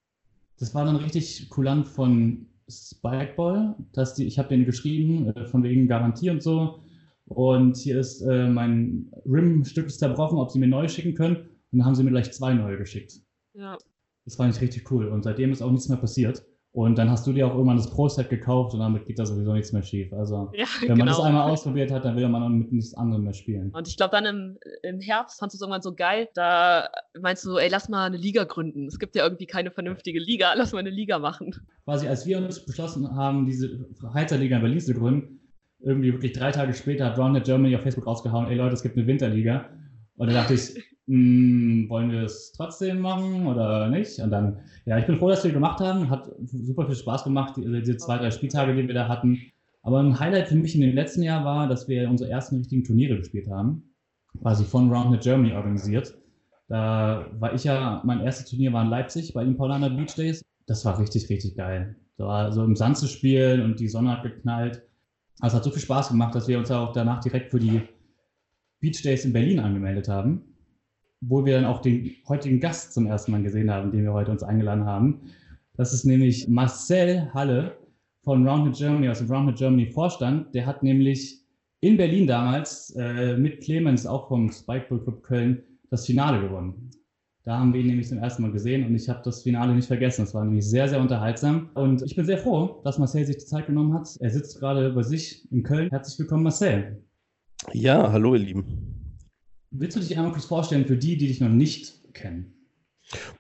das 0.59 0.75
war 0.75 0.85
dann 0.85 0.97
richtig 0.97 1.49
kulant 1.49 1.89
von 1.89 2.47
Spikeball, 2.69 3.75
dass 3.93 4.15
die, 4.15 4.27
ich 4.27 4.39
habe 4.39 4.51
denen 4.51 4.67
geschrieben, 4.67 5.35
äh, 5.35 5.47
von 5.47 5.65
wegen 5.65 5.89
Garantie 5.89 6.31
und 6.31 6.43
so. 6.43 6.85
Und 7.25 7.77
hier 7.77 7.99
ist 7.99 8.23
äh, 8.23 8.49
mein 8.49 9.11
Rim-Stück 9.27 9.87
ist 9.87 9.99
zerbrochen, 9.99 10.39
ob 10.39 10.51
sie 10.51 10.61
mir 10.61 10.69
neu 10.69 10.87
schicken 10.87 11.15
können. 11.15 11.37
Und 11.37 11.79
dann 11.79 11.85
haben 11.85 11.95
sie 11.97 12.05
mir 12.05 12.11
gleich 12.11 12.33
zwei 12.33 12.55
neue 12.55 12.79
geschickt. 12.79 13.21
Ja. 13.55 13.77
Das 14.29 14.37
fand 14.37 14.55
ich 14.55 14.61
richtig 14.61 14.91
cool. 14.91 15.09
Und 15.09 15.23
seitdem 15.23 15.53
ist 15.53 15.63
auch 15.63 15.71
nichts 15.71 15.89
mehr 15.89 15.97
passiert. 15.97 16.45
Und 16.71 16.99
dann 16.99 17.11
hast 17.11 17.27
du 17.27 17.33
dir 17.33 17.47
auch 17.47 17.55
irgendwann 17.55 17.79
das 17.79 17.89
Pro-Set 17.89 18.29
gekauft 18.29 18.75
und 18.75 18.81
damit 18.81 19.07
geht 19.07 19.19
da 19.19 19.25
sowieso 19.25 19.55
nichts 19.55 19.73
mehr 19.73 19.83
schief. 19.83 20.13
Also, 20.13 20.51
ja, 20.55 20.67
wenn 20.83 20.91
man 20.91 20.99
genau. 20.99 21.13
das 21.13 21.21
einmal 21.21 21.51
ausprobiert 21.51 21.91
hat, 21.91 22.05
dann 22.05 22.15
will 22.15 22.29
man 22.29 22.43
auch 22.43 22.51
mit 22.51 22.71
nichts 22.71 22.93
anderem 22.93 23.25
mehr 23.25 23.33
spielen. 23.33 23.71
Und 23.71 23.89
ich 23.89 23.97
glaube, 23.97 24.11
dann 24.13 24.27
im, 24.27 24.59
im 24.83 25.01
Herbst 25.01 25.39
fandest 25.39 25.55
du 25.55 25.57
es 25.57 25.63
irgendwann 25.63 25.81
so 25.81 25.95
geil. 25.95 26.29
Da 26.35 26.91
meinst 27.19 27.43
du, 27.47 27.57
ey, 27.57 27.71
lass 27.71 27.89
mal 27.89 28.05
eine 28.05 28.19
Liga 28.19 28.45
gründen. 28.45 28.87
Es 28.87 28.99
gibt 28.99 29.17
ja 29.17 29.25
irgendwie 29.25 29.47
keine 29.47 29.71
vernünftige 29.71 30.21
Liga, 30.21 30.53
lass 30.57 30.73
mal 30.73 30.81
eine 30.81 30.91
Liga 30.91 31.19
machen. 31.19 31.55
Quasi, 31.85 32.07
als 32.07 32.27
wir 32.27 32.37
uns 32.37 32.63
beschlossen 32.67 33.17
haben, 33.17 33.47
diese 33.47 33.87
Heizerliga 34.13 34.57
in 34.57 34.63
Berlin 34.63 34.81
zu 34.81 34.93
gründen, 34.93 35.41
irgendwie 35.81 36.13
wirklich 36.13 36.35
drei 36.35 36.53
Tage 36.53 36.75
später 36.75 37.07
hat 37.07 37.17
Roundnet 37.17 37.45
Germany 37.45 37.75
auf 37.77 37.83
Facebook 37.83 38.07
rausgehauen, 38.07 38.49
ey 38.49 38.57
Leute, 38.57 38.75
es 38.75 38.83
gibt 38.83 38.99
eine 38.99 39.07
Winterliga. 39.07 39.71
Und 40.17 40.29
da 40.29 40.35
dachte 40.35 40.53
ich, 40.53 40.75
hm, 41.09 41.87
wollen 41.89 42.11
wir 42.11 42.25
es 42.25 42.53
trotzdem 42.53 43.01
machen 43.01 43.47
oder 43.47 43.89
nicht? 43.89 44.19
Und 44.21 44.31
dann, 44.31 44.61
ja, 44.85 44.99
ich 44.99 45.07
bin 45.07 45.19
froh, 45.19 45.31
dass 45.31 45.43
wir 45.43 45.53
gemacht 45.53 45.81
haben. 45.81 46.11
Hat 46.11 46.31
super 46.45 46.87
viel 46.87 46.95
Spaß 46.95 47.25
gemacht, 47.25 47.55
diese 47.57 47.97
zwei, 47.97 48.19
drei 48.19 48.31
Spieltage, 48.31 48.75
die 48.75 48.87
wir 48.87 48.95
da 48.95 49.09
hatten. 49.09 49.41
Aber 49.83 50.01
ein 50.01 50.21
Highlight 50.21 50.49
für 50.49 50.57
mich 50.57 50.75
in 50.75 50.83
dem 50.83 50.95
letzten 50.95 51.23
Jahr 51.23 51.47
war, 51.47 51.67
dass 51.67 51.89
wir 51.89 52.11
unsere 52.11 52.31
ersten 52.31 52.57
richtigen 52.57 52.85
Turniere 52.85 53.17
gespielt 53.17 53.49
haben. 53.49 53.85
Quasi 54.43 54.65
von 54.65 54.93
Roundnet 54.93 55.23
Germany 55.23 55.55
organisiert. 55.55 56.15
Da 56.69 57.27
war 57.39 57.55
ich 57.55 57.65
ja, 57.65 58.03
mein 58.05 58.21
erstes 58.21 58.51
Turnier 58.51 58.75
war 58.75 58.85
in 58.85 58.91
Leipzig 58.91 59.33
bei 59.33 59.43
den 59.43 59.57
Paulaner 59.57 59.89
Beach 59.89 60.15
Days. 60.15 60.43
Das 60.67 60.85
war 60.85 60.99
richtig, 60.99 61.31
richtig 61.31 61.57
geil. 61.57 61.97
Da 62.19 62.27
war 62.27 62.53
so 62.53 62.63
im 62.65 62.77
Sand 62.77 62.99
zu 62.99 63.07
spielen 63.07 63.63
und 63.63 63.81
die 63.81 63.89
Sonne 63.89 64.11
hat 64.11 64.25
geknallt. 64.25 64.83
Also 65.41 65.55
es 65.55 65.61
hat 65.61 65.65
so 65.65 65.71
viel 65.71 65.81
Spaß 65.81 66.11
gemacht, 66.11 66.35
dass 66.35 66.49
wir 66.49 66.59
uns 66.59 66.71
auch 66.71 66.93
danach 66.93 67.21
direkt 67.21 67.51
für 67.51 67.61
die 67.61 67.81
Beach 68.81 69.01
Days 69.01 69.25
in 69.25 69.33
Berlin 69.33 69.61
angemeldet 69.61 70.09
haben 70.09 70.43
wo 71.21 71.45
wir 71.45 71.55
dann 71.55 71.65
auch 71.65 71.81
den 71.81 72.13
heutigen 72.29 72.61
Gast 72.61 72.93
zum 72.95 73.07
ersten 73.07 73.33
Mal 73.33 73.43
gesehen 73.43 73.71
haben, 73.71 73.91
den 73.91 74.05
wir 74.05 74.13
heute 74.13 74.31
uns 74.31 74.43
eingeladen 74.43 74.85
haben. 74.85 75.21
Das 75.77 75.93
ist 75.93 76.05
nämlich 76.05 76.49
Marcel 76.49 77.33
Halle 77.35 77.77
von 78.23 78.47
Roundhead 78.47 78.77
Germany, 78.77 79.09
aus 79.09 79.19
dem 79.19 79.31
Roundhead 79.31 79.57
Germany 79.57 79.87
Vorstand. 79.87 80.55
Der 80.55 80.67
hat 80.67 80.83
nämlich 80.83 81.45
in 81.81 81.97
Berlin 81.97 82.27
damals 82.27 82.91
äh, 82.97 83.37
mit 83.37 83.63
Clemens, 83.63 84.07
auch 84.07 84.29
vom 84.29 84.51
Spikeball 84.51 85.01
Club 85.01 85.23
Köln, 85.23 85.63
das 85.91 86.07
Finale 86.07 86.41
gewonnen. 86.41 86.91
Da 87.45 87.59
haben 87.59 87.73
wir 87.73 87.81
ihn 87.81 87.87
nämlich 87.87 88.09
zum 88.09 88.19
ersten 88.19 88.43
Mal 88.43 88.53
gesehen 88.53 88.85
und 88.85 88.95
ich 88.95 89.09
habe 89.09 89.21
das 89.25 89.43
Finale 89.43 89.75
nicht 89.75 89.87
vergessen. 89.87 90.25
Es 90.25 90.35
war 90.35 90.45
nämlich 90.45 90.69
sehr, 90.69 90.87
sehr 90.89 91.01
unterhaltsam. 91.01 91.71
Und 91.75 92.03
ich 92.03 92.15
bin 92.15 92.27
sehr 92.27 92.37
froh, 92.37 92.83
dass 92.85 92.99
Marcel 92.99 93.25
sich 93.25 93.39
die 93.39 93.47
Zeit 93.47 93.67
genommen 93.67 93.95
hat. 93.95 94.09
Er 94.21 94.31
sitzt 94.31 94.59
gerade 94.59 94.91
bei 94.91 95.03
sich 95.03 95.51
in 95.51 95.63
Köln. 95.63 95.89
Herzlich 95.91 96.19
willkommen, 96.19 96.43
Marcel. 96.43 97.03
Ja, 97.73 98.13
hallo 98.13 98.35
ihr 98.35 98.41
Lieben. 98.41 98.98
Willst 99.71 99.97
du 99.97 100.01
dich 100.01 100.17
einmal 100.17 100.33
kurz 100.33 100.47
vorstellen 100.47 100.87
für 100.87 100.97
die, 100.97 101.17
die 101.17 101.27
dich 101.27 101.41
noch 101.41 101.49
nicht 101.49 102.15
kennen? 102.15 102.55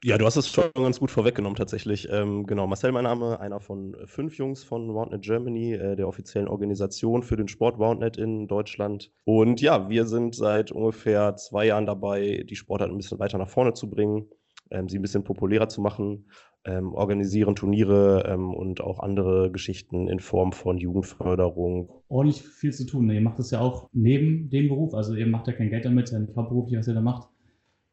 Ja, 0.03 0.17
du 0.17 0.25
hast 0.25 0.37
es 0.37 0.49
schon 0.49 0.71
ganz 0.75 0.99
gut 0.99 1.11
vorweggenommen 1.11 1.57
tatsächlich. 1.57 2.09
Ähm, 2.11 2.47
genau, 2.47 2.67
Marcel 2.67 2.93
mein 2.93 3.05
Name, 3.05 3.39
einer 3.41 3.61
von 3.61 3.97
fünf 4.07 4.39
Jungs 4.39 4.65
von 4.65 4.89
Roundnet 4.89 5.23
Germany, 5.23 5.75
äh, 5.75 5.95
der 5.95 6.09
offiziellen 6.09 6.49
Organisation 6.49 7.23
für 7.23 7.37
den 7.37 7.49
Sport 7.49 7.79
Roundnet 7.79 8.17
in 8.17 8.49
Deutschland. 8.49 9.11
Und 9.25 9.61
ja, 9.61 9.91
wir 9.91 10.07
sind 10.07 10.35
seit 10.35 10.73
ungefähr 10.73 11.37
zwei 11.37 11.67
Jahren 11.67 11.85
dabei, 11.85 12.45
die 12.49 12.57
Sportart 12.57 12.91
ein 12.91 12.97
bisschen 12.97 13.19
weiter 13.19 13.37
nach 13.37 13.51
vorne 13.51 13.75
zu 13.75 13.91
bringen, 13.91 14.31
ähm, 14.71 14.89
sie 14.89 14.99
ein 14.99 15.03
bisschen 15.03 15.25
populärer 15.25 15.69
zu 15.69 15.83
machen, 15.83 16.31
ähm, 16.65 16.93
organisieren 16.95 17.57
Turniere 17.57 18.25
ähm, 18.27 18.53
und 18.53 18.81
auch 18.81 19.01
andere 19.01 19.51
Geschichten 19.51 20.09
in 20.09 20.21
Form 20.21 20.53
von 20.53 20.79
Jugendförderung. 20.79 21.91
Ordentlich 22.09 22.43
viel 22.43 22.73
zu 22.73 22.87
tun. 22.87 23.07
Ne? 23.07 23.15
Ihr 23.15 23.21
macht 23.21 23.39
das 23.39 23.51
ja 23.51 23.61
auch 23.61 23.89
neben 23.93 24.51
dem 24.51 24.69
Beruf, 24.69 24.95
also 24.95 25.15
ihr 25.15 25.27
macht 25.27 25.47
ja 25.47 25.53
kein 25.53 25.71
Geld 25.71 25.85
damit, 25.85 26.11
ja 26.11 26.19
nicht 26.19 26.37
hauptberuflich, 26.37 26.79
was 26.79 26.89
ihr 26.89 26.95
da 26.95 27.01
macht. 27.01 27.29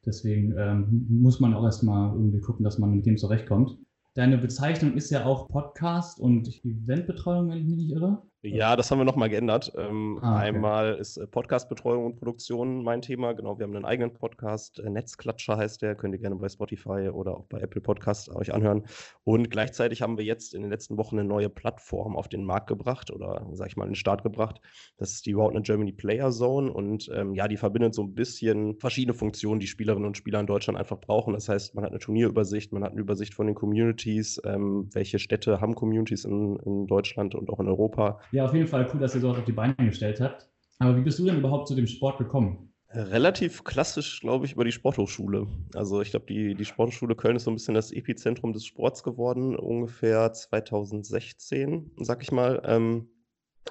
Deswegen 0.06 0.54
ähm, 0.58 1.08
muss 1.10 1.40
man 1.40 1.54
auch 1.54 1.64
erstmal 1.64 2.14
irgendwie 2.16 2.40
gucken, 2.40 2.64
dass 2.64 2.78
man 2.78 2.92
mit 2.92 3.06
dem 3.06 3.18
zurechtkommt. 3.18 3.78
Deine 4.14 4.38
Bezeichnung 4.38 4.94
ist 4.94 5.10
ja 5.10 5.26
auch 5.26 5.50
Podcast 5.50 6.20
und 6.20 6.48
Eventbetreuung, 6.64 7.50
wenn 7.50 7.58
ich 7.58 7.66
mich 7.66 7.78
nicht 7.78 7.92
irre. 7.92 8.22
Ja, 8.46 8.76
das 8.76 8.92
haben 8.92 9.00
wir 9.00 9.06
nochmal 9.06 9.30
geändert. 9.30 9.74
Ähm, 9.76 10.20
Ah, 10.22 10.36
okay. 10.38 10.48
Einmal 10.48 10.96
ist 10.96 11.18
äh, 11.18 11.26
Podcast-Betreuung 11.26 12.06
und 12.06 12.16
Produktion 12.18 12.84
mein 12.84 13.02
Thema. 13.02 13.34
Genau, 13.34 13.58
wir 13.58 13.64
haben 13.64 13.76
einen 13.76 13.86
eigenen 13.86 14.14
Podcast. 14.14 14.80
Äh, 14.80 14.90
Netzklatscher 14.90 15.58
heißt 15.58 15.82
der. 15.82 15.96
Könnt 15.96 16.14
ihr 16.14 16.20
gerne 16.20 16.36
bei 16.36 16.48
Spotify 16.48 17.10
oder 17.12 17.38
auch 17.38 17.46
bei 17.46 17.60
Apple 17.60 17.82
Podcast 17.82 18.30
euch 18.30 18.54
anhören. 18.54 18.84
Und 19.24 19.50
gleichzeitig 19.50 20.04
haben 20.04 20.18
wir 20.18 20.26
jetzt 20.26 20.54
in 20.54 20.62
den 20.62 20.70
letzten 20.70 20.98
Wochen 20.98 21.18
eine 21.18 21.28
neue 21.28 21.50
Plattform 21.50 22.16
auf 22.16 22.28
den 22.28 22.44
Markt 22.44 22.68
gebracht 22.68 23.10
oder, 23.10 23.48
sag 23.54 23.68
ich 23.68 23.78
mal, 23.78 23.86
in 23.86 23.92
den 23.92 23.96
Start 23.96 24.22
gebracht. 24.22 24.62
Das 24.98 25.12
ist 25.12 25.26
die 25.26 25.34
Roundnet 25.34 25.66
Germany 25.66 25.92
Player 25.92 26.30
Zone. 26.30 26.72
Und 26.72 27.10
ähm, 27.16 27.34
ja, 27.34 27.48
die 27.48 27.58
verbindet 27.58 27.96
so 27.96 28.04
ein 28.04 28.14
bisschen 28.14 28.78
verschiedene 28.78 29.16
Funktionen, 29.16 29.60
die 29.60 29.68
Spielerinnen 29.68 30.06
und 30.06 30.18
Spieler 30.18 30.40
in 30.40 30.46
Deutschland 30.48 30.78
einfach 30.78 31.00
brauchen. 31.00 31.34
Das 31.34 31.50
heißt, 31.50 31.74
man 31.74 31.84
hat 31.84 31.92
eine 31.92 32.00
Turnierübersicht, 32.00 32.72
man 32.74 32.84
hat 32.84 32.92
eine 32.92 33.02
Übersicht 33.02 33.34
von 33.34 33.48
den 33.48 33.56
Communities, 33.56 34.40
ähm, 34.46 34.88
welche 34.94 35.18
Städte 35.18 35.62
haben 35.62 35.74
Communities 35.74 36.26
in, 36.26 36.58
in 36.58 36.86
Deutschland 36.86 37.34
und 37.34 37.50
auch 37.50 37.60
in 37.60 37.68
Europa. 37.68 38.20
Ja, 38.36 38.44
auf 38.44 38.54
jeden 38.54 38.68
Fall 38.68 38.86
cool, 38.94 39.00
dass 39.00 39.16
ihr 39.16 39.22
sowas 39.22 39.38
auf 39.38 39.46
die 39.46 39.54
Beine 39.54 39.74
gestellt 39.78 40.20
habt. 40.20 40.50
Aber 40.80 40.98
wie 40.98 41.02
bist 41.02 41.18
du 41.20 41.26
denn 41.26 41.38
überhaupt 41.38 41.70
zu 41.70 41.74
dem 41.74 41.88
Sport 41.88 42.18
gekommen? 42.18 42.74
Relativ 42.90 43.64
klassisch, 43.64 44.20
glaube 44.20 44.46
ich, 44.46 44.52
über 44.52 44.66
die 44.66 44.74
Sporthochschule. 44.74 45.48
Also 45.74 46.02
ich 46.02 46.12
glaube, 46.12 46.26
die, 46.26 46.54
die 46.54 46.66
Sporthochschule 46.66 47.16
Köln 47.16 47.38
ist 47.38 47.46
so 47.46 47.52
ein 47.52 47.56
bisschen 47.56 47.76
das 47.76 47.94
Epizentrum 47.94 48.52
des 48.52 48.66
Sports 48.66 49.04
geworden, 49.04 49.56
ungefähr 49.56 50.34
2016, 50.34 51.92
sag 52.02 52.24
ich 52.24 52.34
mal. 52.34 52.62
Ähm, 52.66 53.08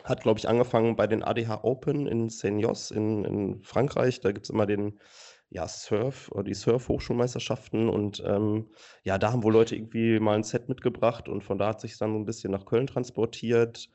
hat, 0.03 0.23
glaube 0.23 0.39
ich, 0.39 0.49
angefangen 0.49 0.97
bei 0.97 1.07
den 1.07 1.23
ADH 1.23 1.63
Open 1.63 2.07
in 2.07 2.31
Seignos 2.31 2.91
in, 2.91 3.27
in 3.27 3.63
Frankreich. 3.63 4.21
Da 4.21 4.33
gibt 4.33 4.47
es 4.47 4.51
immer 4.51 4.65
den 4.65 4.99
ja, 5.55 5.69
Surf 5.69 6.31
oder 6.33 6.43
die 6.43 6.55
Surf-Hochschulmeisterschaften 6.55 7.89
und 7.89 8.23
ähm, 8.27 8.71
ja, 9.05 9.19
da 9.19 9.33
haben 9.33 9.45
wohl 9.45 9.53
Leute 9.53 9.77
irgendwie 9.77 10.19
mal 10.19 10.35
ein 10.35 10.43
Set 10.43 10.69
mitgebracht 10.69 11.29
und 11.29 11.45
von 11.45 11.59
da 11.59 11.69
hat 11.69 11.81
sich 11.81 11.97
dann 11.97 12.13
so 12.13 12.19
ein 12.19 12.25
bisschen 12.25 12.51
nach 12.51 12.65
Köln 12.65 12.89
transportiert. 12.89 13.89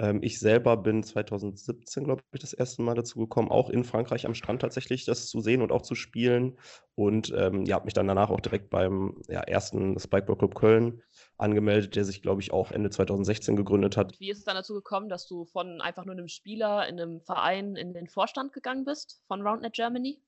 Ähm, 0.00 0.20
ich 0.22 0.38
selber 0.38 0.76
bin 0.76 1.02
2017, 1.02 2.04
glaube 2.04 2.22
ich, 2.32 2.40
das 2.40 2.52
erste 2.52 2.82
Mal 2.82 2.94
dazu 2.94 3.18
gekommen, 3.18 3.50
auch 3.50 3.68
in 3.68 3.84
Frankreich 3.84 4.26
am 4.26 4.34
Strand 4.34 4.62
tatsächlich 4.62 5.04
das 5.04 5.28
zu 5.28 5.40
sehen 5.40 5.60
und 5.62 5.72
auch 5.72 5.82
zu 5.82 5.94
spielen. 5.94 6.58
Und 6.94 7.32
ähm, 7.36 7.64
ja, 7.64 7.76
habe 7.76 7.86
mich 7.86 7.94
dann 7.94 8.08
danach 8.08 8.30
auch 8.30 8.40
direkt 8.40 8.70
beim 8.70 9.20
ja, 9.28 9.40
ersten 9.40 9.98
Spikeball 9.98 10.36
Club 10.36 10.54
Köln 10.54 11.02
angemeldet, 11.36 11.96
der 11.96 12.04
sich, 12.04 12.22
glaube 12.22 12.40
ich, 12.40 12.52
auch 12.52 12.70
Ende 12.70 12.90
2016 12.90 13.56
gegründet 13.56 13.96
hat. 13.96 14.18
Wie 14.18 14.30
ist 14.30 14.38
es 14.38 14.44
dann 14.44 14.56
dazu 14.56 14.74
gekommen, 14.74 15.08
dass 15.08 15.26
du 15.26 15.44
von 15.44 15.80
einfach 15.80 16.04
nur 16.04 16.14
einem 16.14 16.28
Spieler 16.28 16.88
in 16.88 17.00
einem 17.00 17.20
Verein 17.20 17.76
in 17.76 17.92
den 17.92 18.08
Vorstand 18.08 18.52
gegangen 18.52 18.84
bist 18.84 19.22
von 19.26 19.42
Roundnet 19.42 19.74
Germany? 19.74 20.20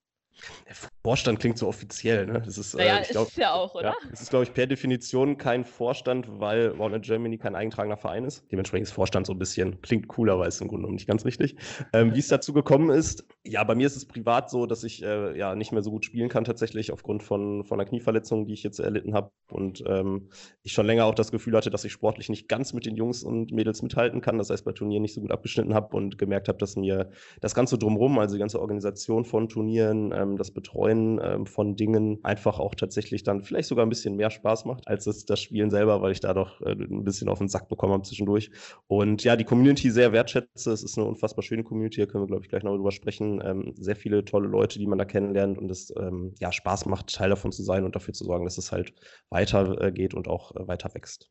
Der 0.66 0.74
Vorstand 1.02 1.38
klingt 1.38 1.58
so 1.58 1.66
offiziell, 1.66 2.26
ne? 2.26 2.42
Das 2.44 2.56
ist, 2.58 2.74
Naja, 2.74 2.96
äh, 2.96 3.02
ich 3.02 3.08
ist 3.08 3.10
glaub, 3.12 3.28
es 3.28 3.36
ja 3.36 3.52
auch, 3.52 3.74
oder? 3.74 3.90
Ja, 3.90 3.94
es 4.12 4.20
ist, 4.20 4.30
glaube 4.30 4.44
ich, 4.44 4.54
per 4.54 4.66
Definition 4.66 5.38
kein 5.38 5.64
Vorstand, 5.64 6.26
weil 6.40 6.68
Roundnet 6.68 7.04
Germany 7.04 7.38
kein 7.38 7.54
eingetragener 7.54 7.96
Verein 7.96 8.24
ist. 8.24 8.44
Dementsprechend 8.50 8.88
ist 8.88 8.92
Vorstand 8.92 9.26
so 9.26 9.32
ein 9.32 9.38
bisschen, 9.38 9.80
klingt 9.82 10.08
cooler, 10.08 10.34
aber 10.34 10.46
ist 10.46 10.60
im 10.60 10.68
Grunde 10.68 10.82
genommen 10.82 10.94
nicht 10.94 11.06
ganz 11.06 11.24
richtig. 11.24 11.56
Ähm, 11.92 12.14
wie 12.14 12.18
es 12.18 12.28
dazu 12.28 12.52
gekommen 12.52 12.90
ist, 12.90 13.24
ja, 13.44 13.64
bei 13.64 13.74
mir 13.74 13.86
ist 13.86 13.96
es 13.96 14.06
privat 14.06 14.50
so, 14.50 14.66
dass 14.66 14.84
ich 14.84 15.02
äh, 15.02 15.36
ja 15.36 15.54
nicht 15.54 15.72
mehr 15.72 15.82
so 15.82 15.90
gut 15.90 16.04
spielen 16.04 16.28
kann 16.28 16.44
tatsächlich 16.44 16.92
aufgrund 16.92 17.22
von, 17.22 17.64
von 17.64 17.80
einer 17.80 17.88
Knieverletzung, 17.88 18.46
die 18.46 18.54
ich 18.54 18.62
jetzt 18.62 18.78
erlitten 18.78 19.14
habe. 19.14 19.30
Und 19.50 19.82
ähm, 19.86 20.28
ich 20.62 20.72
schon 20.72 20.86
länger 20.86 21.06
auch 21.06 21.14
das 21.14 21.30
Gefühl 21.30 21.56
hatte, 21.56 21.70
dass 21.70 21.84
ich 21.84 21.92
sportlich 21.92 22.28
nicht 22.28 22.48
ganz 22.48 22.72
mit 22.72 22.86
den 22.86 22.96
Jungs 22.96 23.22
und 23.22 23.52
Mädels 23.52 23.82
mithalten 23.82 24.20
kann. 24.20 24.38
Das 24.38 24.50
heißt, 24.50 24.64
bei 24.64 24.72
Turnieren 24.72 25.02
nicht 25.02 25.14
so 25.14 25.20
gut 25.20 25.32
abgeschnitten 25.32 25.74
habe 25.74 25.96
und 25.96 26.18
gemerkt 26.18 26.48
habe, 26.48 26.58
dass 26.58 26.76
mir 26.76 27.10
das 27.40 27.54
Ganze 27.54 27.78
drumherum, 27.78 28.18
also 28.18 28.34
die 28.36 28.40
ganze 28.40 28.60
Organisation 28.60 29.24
von 29.24 29.48
Turnieren, 29.48 30.12
ähm, 30.20 30.36
das 30.36 30.50
Betreuen 30.50 31.20
ähm, 31.22 31.46
von 31.46 31.76
Dingen 31.76 32.18
einfach 32.22 32.58
auch 32.58 32.74
tatsächlich 32.74 33.22
dann 33.22 33.42
vielleicht 33.42 33.68
sogar 33.68 33.86
ein 33.86 33.88
bisschen 33.88 34.16
mehr 34.16 34.30
Spaß 34.30 34.64
macht, 34.64 34.86
als 34.88 35.06
es 35.06 35.24
das 35.24 35.40
Spielen 35.40 35.70
selber, 35.70 36.02
weil 36.02 36.12
ich 36.12 36.20
da 36.20 36.34
doch 36.34 36.60
äh, 36.60 36.72
ein 36.72 37.04
bisschen 37.04 37.28
auf 37.28 37.38
den 37.38 37.48
Sack 37.48 37.68
bekommen 37.68 37.92
habe 37.92 38.02
zwischendurch. 38.02 38.50
Und 38.86 39.24
ja, 39.24 39.36
die 39.36 39.44
Community 39.44 39.90
sehr 39.90 40.12
wertschätze. 40.12 40.72
Es 40.72 40.82
ist 40.82 40.98
eine 40.98 41.06
unfassbar 41.06 41.42
schöne 41.42 41.64
Community, 41.64 42.00
da 42.00 42.06
können 42.06 42.24
wir, 42.24 42.28
glaube 42.28 42.44
ich, 42.44 42.48
gleich 42.48 42.62
noch 42.62 42.74
drüber 42.74 42.92
sprechen. 42.92 43.40
Ähm, 43.44 43.74
sehr 43.76 43.96
viele 43.96 44.24
tolle 44.24 44.48
Leute, 44.48 44.78
die 44.78 44.86
man 44.86 44.98
da 44.98 45.04
kennenlernt 45.04 45.58
und 45.58 45.70
es 45.70 45.92
ähm, 45.98 46.34
ja 46.40 46.52
Spaß 46.52 46.86
macht, 46.86 47.14
Teil 47.14 47.30
davon 47.30 47.52
zu 47.52 47.62
sein 47.62 47.84
und 47.84 47.96
dafür 47.96 48.14
zu 48.14 48.24
sorgen, 48.24 48.44
dass 48.44 48.58
es 48.58 48.72
halt 48.72 48.94
weiter 49.30 49.80
äh, 49.80 50.08
und 50.14 50.28
auch 50.28 50.54
äh, 50.56 50.66
weiter 50.68 50.94
wächst. 50.94 51.30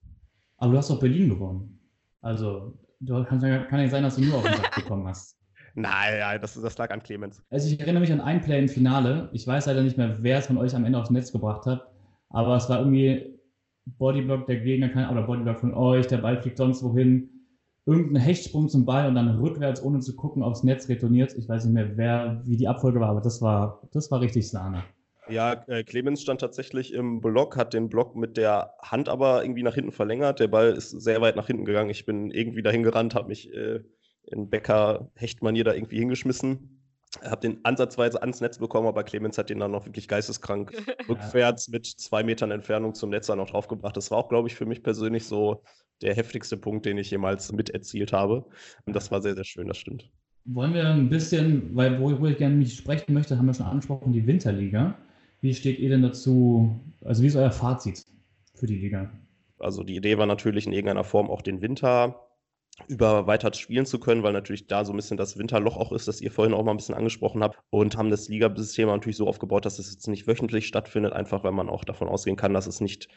Aber 0.57 0.73
du 0.73 0.77
hast 0.77 0.89
doch 0.89 0.99
Berlin 0.99 1.29
gewonnen. 1.29 1.79
Also, 2.21 2.77
du 2.99 3.23
kann, 3.23 3.39
kann 3.39 3.79
ja 3.79 3.87
sein, 3.87 4.03
dass 4.03 4.15
du 4.15 4.21
nur 4.21 4.35
auf 4.35 4.43
den 4.43 4.55
Sack 4.55 4.75
bekommen 4.75 5.07
hast. 5.07 5.38
Nein, 5.75 6.39
das, 6.41 6.59
das 6.59 6.77
lag 6.77 6.91
an 6.91 7.03
Clemens. 7.03 7.41
Also 7.49 7.67
ich 7.67 7.79
erinnere 7.79 8.01
mich 8.01 8.11
an 8.11 8.21
ein 8.21 8.41
Play 8.41 8.59
im 8.59 8.69
Finale. 8.69 9.29
Ich 9.33 9.45
weiß 9.45 9.65
leider 9.67 9.83
nicht 9.83 9.97
mehr, 9.97 10.17
wer 10.21 10.39
es 10.39 10.47
von 10.47 10.57
euch 10.57 10.75
am 10.75 10.85
Ende 10.85 10.99
aufs 10.99 11.09
Netz 11.09 11.31
gebracht 11.31 11.65
hat. 11.65 11.87
Aber 12.29 12.55
es 12.55 12.69
war 12.69 12.79
irgendwie 12.79 13.39
Bodyblock 13.97 14.45
der 14.45 14.59
Gegner 14.59 14.89
kann, 14.89 15.09
oder 15.09 15.23
Bodyblock 15.23 15.59
von 15.59 15.73
euch, 15.73 16.07
der 16.07 16.19
Ball 16.19 16.41
fliegt 16.41 16.57
sonst 16.57 16.83
wohin. 16.83 17.29
Irgendein 17.85 18.21
Hechtsprung 18.21 18.69
zum 18.69 18.85
Ball 18.85 19.07
und 19.07 19.15
dann 19.15 19.39
rückwärts, 19.39 19.81
ohne 19.81 19.99
zu 19.99 20.15
gucken, 20.15 20.43
aufs 20.43 20.63
Netz 20.63 20.89
retourniert. 20.89 21.33
Ich 21.35 21.49
weiß 21.49 21.65
nicht 21.65 21.73
mehr, 21.73 21.97
wer, 21.97 22.41
wie 22.45 22.57
die 22.57 22.67
Abfolge 22.67 22.99
war, 22.99 23.09
aber 23.09 23.21
das 23.21 23.41
war, 23.41 23.81
das 23.91 24.11
war 24.11 24.21
richtig 24.21 24.47
Sahne. 24.47 24.83
Ja, 25.27 25.63
äh, 25.67 25.83
Clemens 25.83 26.21
stand 26.21 26.41
tatsächlich 26.41 26.93
im 26.93 27.21
Block, 27.21 27.55
hat 27.55 27.73
den 27.73 27.89
Block 27.89 28.15
mit 28.15 28.37
der 28.37 28.73
Hand 28.81 29.09
aber 29.09 29.43
irgendwie 29.43 29.63
nach 29.63 29.75
hinten 29.75 29.91
verlängert. 29.91 30.39
Der 30.39 30.47
Ball 30.47 30.71
ist 30.71 30.89
sehr 30.89 31.21
weit 31.21 31.35
nach 31.35 31.47
hinten 31.47 31.65
gegangen. 31.65 31.89
Ich 31.89 32.05
bin 32.05 32.31
irgendwie 32.31 32.63
dahin 32.63 32.83
gerannt, 32.83 33.15
habe 33.15 33.27
mich 33.27 33.53
äh, 33.53 33.81
in 34.31 34.49
Becker-Hechtmanier 34.49 35.63
da 35.63 35.73
irgendwie 35.73 35.99
hingeschmissen. 35.99 36.75
Habe 37.23 37.41
den 37.41 37.65
ansatzweise 37.65 38.21
ans 38.21 38.39
Netz 38.39 38.59
bekommen, 38.59 38.87
aber 38.87 39.03
Clemens 39.03 39.37
hat 39.37 39.49
den 39.49 39.59
dann 39.59 39.71
noch 39.71 39.85
wirklich 39.85 40.07
geisteskrank 40.07 40.71
rückwärts 41.09 41.67
mit 41.67 41.87
zwei 41.87 42.23
Metern 42.23 42.51
Entfernung 42.51 42.93
zum 42.93 43.09
Netz 43.09 43.27
dann 43.27 43.39
noch 43.39 43.49
draufgebracht. 43.49 43.97
Das 43.97 44.11
war 44.11 44.19
auch, 44.19 44.29
glaube 44.29 44.47
ich, 44.47 44.55
für 44.55 44.67
mich 44.67 44.83
persönlich 44.83 45.25
so 45.25 45.63
der 46.01 46.13
heftigste 46.13 46.55
Punkt, 46.55 46.85
den 46.85 46.97
ich 46.97 47.09
jemals 47.09 47.51
miterzielt 47.51 48.13
habe. 48.13 48.45
Und 48.85 48.95
das 48.95 49.11
war 49.11 49.21
sehr, 49.21 49.33
sehr 49.33 49.43
schön, 49.43 49.67
das 49.67 49.77
stimmt. 49.77 50.11
Wollen 50.45 50.73
wir 50.73 50.87
ein 50.87 51.09
bisschen, 51.09 51.75
weil 51.75 51.99
wo, 51.99 52.19
wo 52.19 52.25
ich 52.27 52.37
gerne 52.37 52.55
mich 52.55 52.75
sprechen 52.75 53.13
möchte, 53.13 53.37
haben 53.37 53.47
wir 53.47 53.53
schon 53.53 53.65
angesprochen, 53.65 54.13
die 54.13 54.25
Winterliga. 54.25 54.95
Wie 55.41 55.53
steht 55.53 55.79
ihr 55.79 55.89
denn 55.89 56.03
dazu? 56.03 56.79
Also 57.03 57.23
wie 57.23 57.27
ist 57.27 57.35
euer 57.35 57.51
Fazit 57.51 58.05
für 58.53 58.67
die 58.67 58.77
Liga? 58.77 59.11
Also 59.57 59.83
die 59.83 59.95
Idee 59.95 60.17
war 60.17 60.25
natürlich 60.25 60.67
in 60.67 60.73
irgendeiner 60.73 61.03
Form 61.03 61.29
auch 61.29 61.41
den 61.41 61.61
Winter 61.61 62.28
über 62.87 63.27
weiter 63.27 63.53
spielen 63.53 63.85
zu 63.85 63.99
können, 63.99 64.23
weil 64.23 64.33
natürlich 64.33 64.67
da 64.67 64.85
so 64.85 64.93
ein 64.93 64.95
bisschen 64.95 65.17
das 65.17 65.37
Winterloch 65.37 65.77
auch 65.77 65.91
ist, 65.91 66.07
das 66.07 66.21
ihr 66.21 66.31
vorhin 66.31 66.53
auch 66.53 66.63
mal 66.63 66.71
ein 66.71 66.77
bisschen 66.77 66.95
angesprochen 66.95 67.43
habt 67.43 67.59
und 67.69 67.97
haben 67.97 68.09
das 68.09 68.29
Ligasystem 68.29 68.87
natürlich 68.87 69.17
so 69.17 69.27
aufgebaut, 69.27 69.65
dass 69.65 69.79
es 69.79 69.91
jetzt 69.91 70.07
nicht 70.07 70.27
wöchentlich 70.27 70.67
stattfindet, 70.67 71.13
einfach 71.13 71.43
weil 71.43 71.51
man 71.51 71.69
auch 71.69 71.83
davon 71.83 72.07
ausgehen 72.07 72.37
kann, 72.37 72.53
dass 72.53 72.67
es 72.67 72.81
nicht 72.81 73.09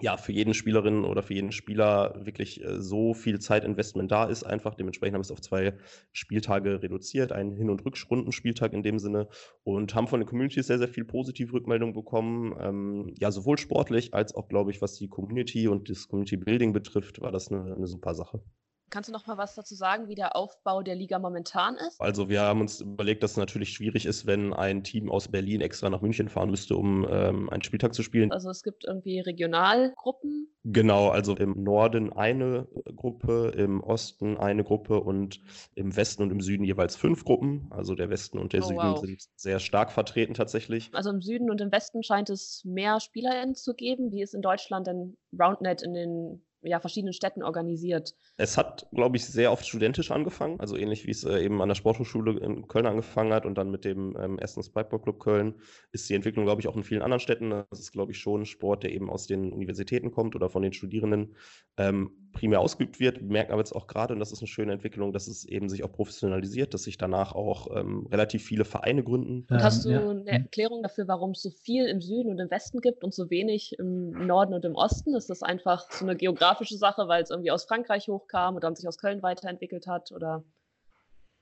ja, 0.00 0.16
für 0.16 0.32
jeden 0.32 0.54
Spielerin 0.54 1.04
oder 1.04 1.22
für 1.22 1.34
jeden 1.34 1.52
Spieler 1.52 2.14
wirklich 2.24 2.62
äh, 2.64 2.80
so 2.80 3.14
viel 3.14 3.40
Zeitinvestment 3.40 4.10
da 4.10 4.24
ist, 4.24 4.44
einfach. 4.44 4.74
Dementsprechend 4.74 5.14
haben 5.14 5.20
wir 5.20 5.24
es 5.24 5.30
auf 5.30 5.40
zwei 5.40 5.74
Spieltage 6.12 6.82
reduziert, 6.82 7.32
einen 7.32 7.52
Hin- 7.52 7.70
und 7.70 7.84
Rückrundenspieltag 7.84 8.72
in 8.72 8.82
dem 8.82 8.98
Sinne 8.98 9.28
und 9.64 9.94
haben 9.94 10.06
von 10.06 10.20
den 10.20 10.26
Communities 10.28 10.66
sehr, 10.66 10.78
sehr 10.78 10.88
viel 10.88 11.04
positive 11.04 11.52
Rückmeldung 11.52 11.94
bekommen. 11.94 12.54
Ähm, 12.60 13.14
ja, 13.18 13.30
sowohl 13.30 13.58
sportlich 13.58 14.14
als 14.14 14.34
auch, 14.34 14.48
glaube 14.48 14.70
ich, 14.70 14.80
was 14.80 14.94
die 14.94 15.08
Community 15.08 15.68
und 15.68 15.90
das 15.90 16.08
Community 16.08 16.36
Building 16.36 16.72
betrifft, 16.72 17.20
war 17.20 17.32
das 17.32 17.50
eine, 17.50 17.74
eine 17.74 17.86
super 17.86 18.14
Sache. 18.14 18.42
Kannst 18.90 19.08
du 19.08 19.12
noch 19.12 19.26
mal 19.26 19.36
was 19.36 19.54
dazu 19.54 19.74
sagen, 19.74 20.08
wie 20.08 20.14
der 20.14 20.34
Aufbau 20.36 20.82
der 20.82 20.94
Liga 20.94 21.18
momentan 21.18 21.76
ist? 21.76 22.00
Also 22.00 22.28
wir 22.28 22.40
haben 22.40 22.60
uns 22.60 22.80
überlegt, 22.80 23.22
dass 23.22 23.32
es 23.32 23.36
natürlich 23.36 23.70
schwierig 23.70 24.06
ist, 24.06 24.26
wenn 24.26 24.52
ein 24.52 24.82
Team 24.82 25.10
aus 25.10 25.28
Berlin 25.28 25.60
extra 25.60 25.90
nach 25.90 26.00
München 26.00 26.28
fahren 26.28 26.50
müsste, 26.50 26.76
um 26.76 27.06
ähm, 27.10 27.50
einen 27.50 27.62
Spieltag 27.62 27.94
zu 27.94 28.02
spielen. 28.02 28.32
Also 28.32 28.50
es 28.50 28.62
gibt 28.62 28.84
irgendwie 28.86 29.20
Regionalgruppen. 29.20 30.48
Genau, 30.64 31.08
also 31.08 31.34
im 31.36 31.62
Norden 31.62 32.12
eine 32.12 32.66
Gruppe, 32.96 33.52
im 33.56 33.82
Osten 33.82 34.36
eine 34.36 34.64
Gruppe 34.64 35.00
und 35.00 35.40
im 35.74 35.96
Westen 35.96 36.22
und 36.22 36.30
im 36.30 36.40
Süden 36.40 36.64
jeweils 36.64 36.96
fünf 36.96 37.24
Gruppen. 37.24 37.68
Also 37.70 37.94
der 37.94 38.10
Westen 38.10 38.38
und 38.38 38.52
der 38.52 38.62
Oh, 38.62 38.68
Süden 38.68 38.78
wow. 38.78 38.98
sind 38.98 39.22
sehr 39.36 39.60
stark 39.60 39.92
vertreten 39.92 40.34
tatsächlich. 40.34 40.90
Also 40.92 41.10
im 41.10 41.22
Süden 41.22 41.50
und 41.50 41.60
im 41.60 41.72
Westen 41.72 42.02
scheint 42.02 42.28
es 42.30 42.62
mehr 42.64 43.00
SpielerInnen 43.00 43.54
zu 43.54 43.74
geben. 43.74 44.12
Wie 44.12 44.22
ist 44.22 44.34
in 44.34 44.42
Deutschland 44.42 44.86
denn 44.86 45.16
RoundNet 45.38 45.82
in 45.82 45.94
den 45.94 46.44
ja, 46.68 46.80
verschiedenen 46.80 47.12
Städten 47.12 47.42
organisiert? 47.42 48.14
Es 48.36 48.56
hat, 48.56 48.86
glaube 48.92 49.16
ich, 49.16 49.24
sehr 49.26 49.50
oft 49.50 49.66
studentisch 49.66 50.10
angefangen, 50.10 50.60
also 50.60 50.76
ähnlich 50.76 51.06
wie 51.06 51.10
es 51.10 51.24
äh, 51.24 51.42
eben 51.42 51.60
an 51.62 51.68
der 51.68 51.74
Sporthochschule 51.74 52.38
in 52.38 52.68
Köln 52.68 52.86
angefangen 52.86 53.32
hat 53.32 53.46
und 53.46 53.56
dann 53.56 53.70
mit 53.70 53.84
dem 53.84 54.16
ähm, 54.20 54.38
ersten 54.38 54.62
Spikeball 54.62 55.00
Club 55.00 55.18
Köln 55.18 55.54
ist 55.92 56.08
die 56.08 56.14
Entwicklung, 56.14 56.44
glaube 56.44 56.60
ich, 56.60 56.68
auch 56.68 56.76
in 56.76 56.84
vielen 56.84 57.02
anderen 57.02 57.20
Städten. 57.20 57.50
Das 57.50 57.80
ist, 57.80 57.92
glaube 57.92 58.12
ich, 58.12 58.18
schon 58.18 58.42
ein 58.42 58.46
Sport, 58.46 58.82
der 58.82 58.92
eben 58.92 59.10
aus 59.10 59.26
den 59.26 59.52
Universitäten 59.52 60.10
kommt 60.10 60.36
oder 60.36 60.50
von 60.50 60.62
den 60.62 60.72
Studierenden 60.72 61.34
ähm, 61.76 62.10
primär 62.32 62.60
ausgeübt 62.60 63.00
wird. 63.00 63.20
Wir 63.20 63.26
merken 63.28 63.52
aber 63.52 63.60
jetzt 63.60 63.74
auch 63.74 63.86
gerade, 63.86 64.12
und 64.12 64.20
das 64.20 64.32
ist 64.32 64.40
eine 64.40 64.48
schöne 64.48 64.72
Entwicklung, 64.72 65.12
dass 65.12 65.26
es 65.28 65.44
eben 65.44 65.68
sich 65.68 65.82
auch 65.82 65.92
professionalisiert, 65.92 66.74
dass 66.74 66.82
sich 66.82 66.98
danach 66.98 67.32
auch 67.32 67.68
ähm, 67.74 68.06
relativ 68.10 68.44
viele 68.44 68.64
Vereine 68.64 69.02
gründen. 69.02 69.46
Und 69.50 69.62
hast 69.62 69.84
du 69.84 69.88
Ähm, 69.88 69.94
ja. 69.94 70.10
eine 70.10 70.30
Erklärung 70.30 70.82
dafür, 70.82 71.08
warum 71.08 71.30
es 71.30 71.42
so 71.42 71.50
viel 71.50 71.86
im 71.86 72.00
Süden 72.00 72.30
und 72.30 72.38
im 72.38 72.50
Westen 72.50 72.80
gibt 72.80 73.04
und 73.04 73.14
so 73.14 73.30
wenig 73.30 73.78
im 73.78 74.10
Norden 74.26 74.54
und 74.54 74.64
im 74.64 74.74
Osten? 74.74 75.14
Ist 75.14 75.30
das 75.30 75.42
einfach 75.42 75.90
so 75.90 76.04
eine 76.04 76.16
geografische 76.16 76.57
Sache, 76.66 77.08
weil 77.08 77.22
es 77.22 77.30
irgendwie 77.30 77.50
aus 77.50 77.64
Frankreich 77.64 78.08
hochkam 78.08 78.56
und 78.56 78.64
dann 78.64 78.74
sich 78.74 78.88
aus 78.88 78.98
Köln 78.98 79.22
weiterentwickelt 79.22 79.86
hat? 79.86 80.12
Oder 80.12 80.44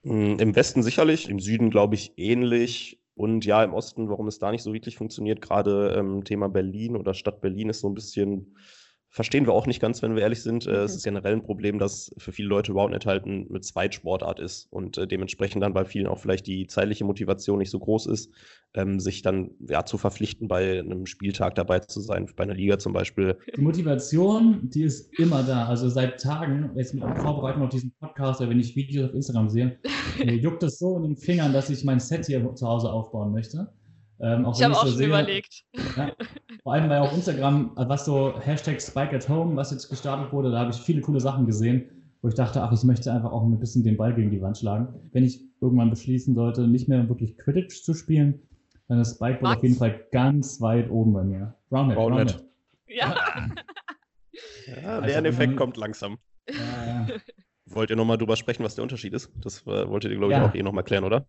Mm, 0.06 0.36
Im 0.38 0.54
Westen 0.54 0.82
sicherlich, 0.82 1.28
im 1.28 1.40
Süden 1.40 1.70
glaube 1.70 1.96
ich 1.96 2.12
ähnlich. 2.16 3.00
Und 3.16 3.44
ja, 3.44 3.64
im 3.64 3.74
Osten, 3.74 4.08
warum 4.08 4.28
es 4.28 4.38
da 4.38 4.50
nicht 4.52 4.62
so 4.62 4.72
wirklich 4.72 4.96
funktioniert, 4.96 5.40
gerade 5.40 5.94
ähm, 5.96 6.22
Thema 6.22 6.48
Berlin 6.48 6.96
oder 6.96 7.14
Stadt 7.14 7.40
Berlin 7.40 7.70
ist 7.70 7.80
so 7.80 7.88
ein 7.88 7.94
bisschen, 7.94 8.56
verstehen 9.16 9.46
wir 9.46 9.54
auch 9.54 9.66
nicht 9.66 9.80
ganz, 9.80 10.02
wenn 10.02 10.14
wir 10.14 10.22
ehrlich 10.22 10.42
sind. 10.42 10.66
Äh, 10.66 10.82
es 10.82 10.92
Mhm. 10.92 10.96
ist 10.98 11.04
generell 11.04 11.32
ein 11.32 11.42
Problem, 11.42 11.78
dass 11.78 12.10
für 12.18 12.32
viele 12.32 12.48
Leute 12.48 12.72
Roundnet 12.72 13.06
halt 13.06 13.24
ein- 13.24 13.46
eine 13.48 13.62
Zweitsportart 13.62 14.38
ist 14.40 14.66
und 14.70 14.98
äh, 14.98 15.06
dementsprechend 15.08 15.62
dann 15.62 15.72
bei 15.72 15.86
vielen 15.86 16.06
auch 16.06 16.18
vielleicht 16.18 16.46
die 16.46 16.66
zeitliche 16.66 17.04
Motivation 17.06 17.58
nicht 17.58 17.70
so 17.70 17.78
groß 17.78 18.06
ist, 18.08 18.30
ähm, 18.74 19.00
sich 19.00 19.22
dann 19.22 19.52
ja 19.66 19.86
zu 19.86 19.96
verpflichten, 19.96 20.48
bei 20.48 20.80
einem 20.80 21.06
Spieltag 21.06 21.54
dabei 21.54 21.78
zu 21.78 22.00
sein, 22.02 22.28
bei 22.36 22.44
einer 22.44 22.52
Liga 22.52 22.78
zum 22.78 22.92
Beispiel. 22.92 23.38
Die 23.56 23.62
Motivation, 23.62 24.68
die 24.68 24.82
ist 24.82 25.18
immer 25.18 25.42
da. 25.42 25.64
Also 25.66 25.88
seit 25.88 26.20
Tagen, 26.20 26.70
jetzt 26.76 26.92
mit 26.92 27.02
der 27.02 27.16
Vorbereitung 27.16 27.62
auf 27.62 27.70
diesen 27.70 27.92
Podcast, 27.98 28.42
oder 28.42 28.50
wenn 28.50 28.60
ich 28.60 28.76
Videos 28.76 29.08
auf 29.08 29.14
Instagram 29.14 29.48
sehe, 29.48 29.78
mir 30.22 30.34
juckt 30.36 30.62
es 30.62 30.78
so 30.78 30.94
in 30.98 31.04
den 31.04 31.16
Fingern, 31.16 31.54
dass 31.54 31.70
ich 31.70 31.84
mein 31.84 32.00
Set 32.00 32.26
hier 32.26 32.54
zu 32.54 32.66
Hause 32.68 32.92
aufbauen 32.92 33.32
möchte. 33.32 33.72
Ähm, 34.20 34.46
ich 34.52 34.62
habe 34.62 34.74
auch 34.74 34.82
so 34.84 34.88
schon 34.88 34.96
sehe- 34.98 35.06
überlegt. 35.08 35.64
Ja, 35.96 36.12
vor 36.62 36.72
allem 36.72 36.88
bei 36.88 37.00
auch 37.00 37.12
Instagram, 37.12 37.72
was 37.74 38.04
so 38.06 38.38
Hashtag 38.40 38.80
Spike 38.80 39.14
at 39.14 39.28
Home, 39.28 39.56
was 39.56 39.70
jetzt 39.70 39.88
gestartet 39.88 40.32
wurde, 40.32 40.50
da 40.50 40.60
habe 40.60 40.70
ich 40.70 40.76
viele 40.78 41.00
coole 41.02 41.20
Sachen 41.20 41.46
gesehen, 41.46 41.90
wo 42.22 42.28
ich 42.28 42.34
dachte, 42.34 42.62
ach, 42.62 42.72
ich 42.72 42.82
möchte 42.84 43.12
einfach 43.12 43.30
auch 43.32 43.42
ein 43.42 43.58
bisschen 43.60 43.82
den 43.84 43.96
Ball 43.96 44.14
gegen 44.14 44.30
die 44.30 44.40
Wand 44.40 44.56
schlagen. 44.58 44.88
Wenn 45.12 45.24
ich 45.24 45.40
irgendwann 45.60 45.90
beschließen 45.90 46.34
sollte, 46.34 46.66
nicht 46.66 46.88
mehr 46.88 47.08
wirklich 47.08 47.36
Quidditch 47.38 47.82
zu 47.82 47.94
spielen, 47.94 48.40
dann 48.88 49.00
ist 49.00 49.16
Spikeball 49.16 49.42
Max? 49.50 49.56
auf 49.58 49.62
jeden 49.62 49.76
Fall 49.76 50.00
ganz 50.12 50.60
weit 50.60 50.90
oben 50.90 51.12
bei 51.12 51.22
mir. 51.24 51.54
Roundnet, 51.70 51.98
Roundnet. 51.98 52.30
Roundnet. 52.34 52.50
Ja. 52.88 53.14
Ja, 54.82 54.88
Also, 54.96 55.06
Lerneffekt 55.06 55.40
wenn 55.40 55.48
man- 55.50 55.56
kommt 55.58 55.76
langsam. 55.76 56.18
Ja, 56.48 56.86
ja. 56.86 57.06
Wollt 57.66 57.90
ihr 57.90 57.96
nochmal 57.96 58.16
drüber 58.18 58.36
sprechen, 58.36 58.62
was 58.64 58.74
der 58.76 58.82
Unterschied 58.82 59.12
ist? 59.12 59.30
Das 59.42 59.62
äh, 59.66 59.88
wolltet 59.88 60.12
ihr, 60.12 60.18
glaube 60.18 60.32
ich, 60.32 60.38
Ja. 60.38 60.46
auch 60.48 60.54
eh 60.54 60.62
nochmal 60.62 60.84
klären, 60.84 61.04
oder? 61.04 61.26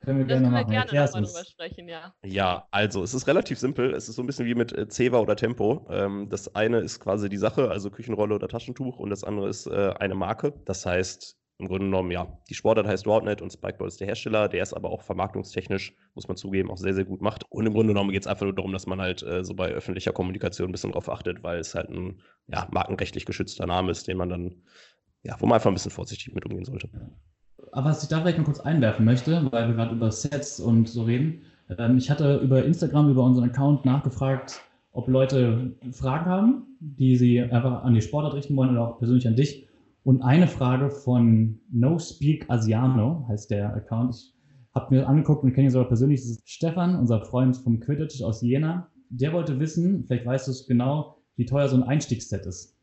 Können 0.00 0.18
wir 0.18 0.26
Das 0.26 0.40
gerne 0.40 0.42
können 0.42 0.54
wir 0.54 0.60
machen. 0.62 0.70
gerne 0.70 1.04
nochmal 1.04 1.22
drüber 1.22 1.44
sprechen, 1.44 1.88
ja. 1.88 2.14
Ja, 2.24 2.68
also 2.70 3.02
es 3.02 3.14
ist 3.14 3.26
relativ 3.26 3.58
simpel. 3.58 3.94
Es 3.94 4.08
ist 4.08 4.16
so 4.16 4.22
ein 4.22 4.26
bisschen 4.26 4.46
wie 4.46 4.54
mit 4.54 4.72
äh, 4.72 4.88
Ceva 4.88 5.18
oder 5.18 5.36
Tempo. 5.36 5.86
Ähm, 5.90 6.28
das 6.30 6.54
eine 6.54 6.78
ist 6.78 7.00
quasi 7.00 7.28
die 7.28 7.36
Sache, 7.36 7.70
also 7.70 7.90
Küchenrolle 7.90 8.34
oder 8.34 8.48
Taschentuch, 8.48 8.98
und 8.98 9.10
das 9.10 9.24
andere 9.24 9.48
ist 9.48 9.66
äh, 9.66 9.94
eine 9.98 10.14
Marke. 10.14 10.54
Das 10.64 10.86
heißt, 10.86 11.36
im 11.60 11.66
Grunde 11.66 11.86
genommen, 11.86 12.12
ja, 12.12 12.38
die 12.48 12.54
Sportart 12.54 12.86
heißt 12.86 13.06
Roundnet 13.08 13.42
und 13.42 13.52
Spikeball 13.52 13.88
ist 13.88 13.98
der 13.98 14.06
Hersteller, 14.06 14.48
der 14.48 14.62
es 14.62 14.72
aber 14.72 14.90
auch 14.90 15.02
vermarktungstechnisch, 15.02 15.92
muss 16.14 16.28
man 16.28 16.36
zugeben, 16.36 16.70
auch 16.70 16.76
sehr, 16.76 16.94
sehr 16.94 17.04
gut 17.04 17.20
macht. 17.20 17.44
Und 17.50 17.66
im 17.66 17.72
Grunde 17.72 17.92
genommen 17.92 18.12
geht 18.12 18.22
es 18.22 18.28
einfach 18.28 18.44
nur 18.44 18.54
darum, 18.54 18.72
dass 18.72 18.86
man 18.86 19.00
halt 19.00 19.24
äh, 19.24 19.42
so 19.44 19.54
bei 19.54 19.70
öffentlicher 19.72 20.12
Kommunikation 20.12 20.68
ein 20.68 20.72
bisschen 20.72 20.92
drauf 20.92 21.08
achtet, 21.08 21.42
weil 21.42 21.58
es 21.58 21.74
halt 21.74 21.88
ein 21.90 22.22
ja, 22.46 22.68
markenrechtlich 22.70 23.26
geschützter 23.26 23.66
Name 23.66 23.90
ist, 23.90 24.06
den 24.06 24.16
man 24.16 24.28
dann, 24.28 24.62
ja, 25.24 25.34
wo 25.40 25.46
man 25.46 25.56
einfach 25.56 25.70
ein 25.70 25.74
bisschen 25.74 25.90
vorsichtig 25.90 26.32
mit 26.32 26.46
umgehen 26.46 26.64
sollte. 26.64 26.88
Aber 27.72 27.90
was 27.90 28.02
ich 28.02 28.08
da 28.08 28.20
vielleicht 28.20 28.38
mal 28.38 28.44
kurz 28.44 28.60
einwerfen 28.60 29.04
möchte, 29.04 29.46
weil 29.50 29.68
wir 29.68 29.74
gerade 29.74 29.94
über 29.94 30.10
Sets 30.10 30.60
und 30.60 30.88
so 30.88 31.02
reden. 31.02 31.42
Ähm, 31.76 31.98
ich 31.98 32.10
hatte 32.10 32.36
über 32.38 32.64
Instagram, 32.64 33.10
über 33.10 33.24
unseren 33.24 33.50
Account 33.50 33.84
nachgefragt, 33.84 34.60
ob 34.92 35.08
Leute 35.08 35.72
Fragen 35.92 36.26
haben, 36.26 36.62
die 36.80 37.16
sie 37.16 37.42
einfach 37.42 37.84
an 37.84 37.94
die 37.94 38.02
Sportart 38.02 38.34
richten 38.34 38.56
wollen 38.56 38.70
oder 38.70 38.88
auch 38.88 38.98
persönlich 38.98 39.26
an 39.28 39.36
dich. 39.36 39.68
Und 40.04 40.22
eine 40.22 40.46
Frage 40.46 40.90
von 40.90 41.60
No 41.70 41.98
Speak 41.98 42.48
Asiano 42.48 43.26
heißt 43.28 43.50
der 43.50 43.74
Account. 43.74 44.14
Ich 44.14 44.34
habe 44.74 44.94
mir 44.94 45.06
angeguckt 45.06 45.44
und 45.44 45.52
kenne 45.52 45.68
ihn 45.68 45.70
sogar 45.70 45.88
persönlich. 45.88 46.20
Das 46.20 46.30
ist 46.30 46.48
Stefan, 46.48 46.96
unser 46.96 47.24
Freund 47.24 47.56
vom 47.56 47.80
Quidditch 47.80 48.22
aus 48.22 48.40
Jena. 48.40 48.88
Der 49.10 49.32
wollte 49.32 49.58
wissen, 49.60 50.04
vielleicht 50.06 50.24
weißt 50.24 50.46
du 50.46 50.52
es 50.52 50.66
genau, 50.66 51.16
wie 51.36 51.46
teuer 51.46 51.68
so 51.68 51.76
ein 51.76 51.82
Einstiegsset 51.82 52.46
ist. 52.46 52.77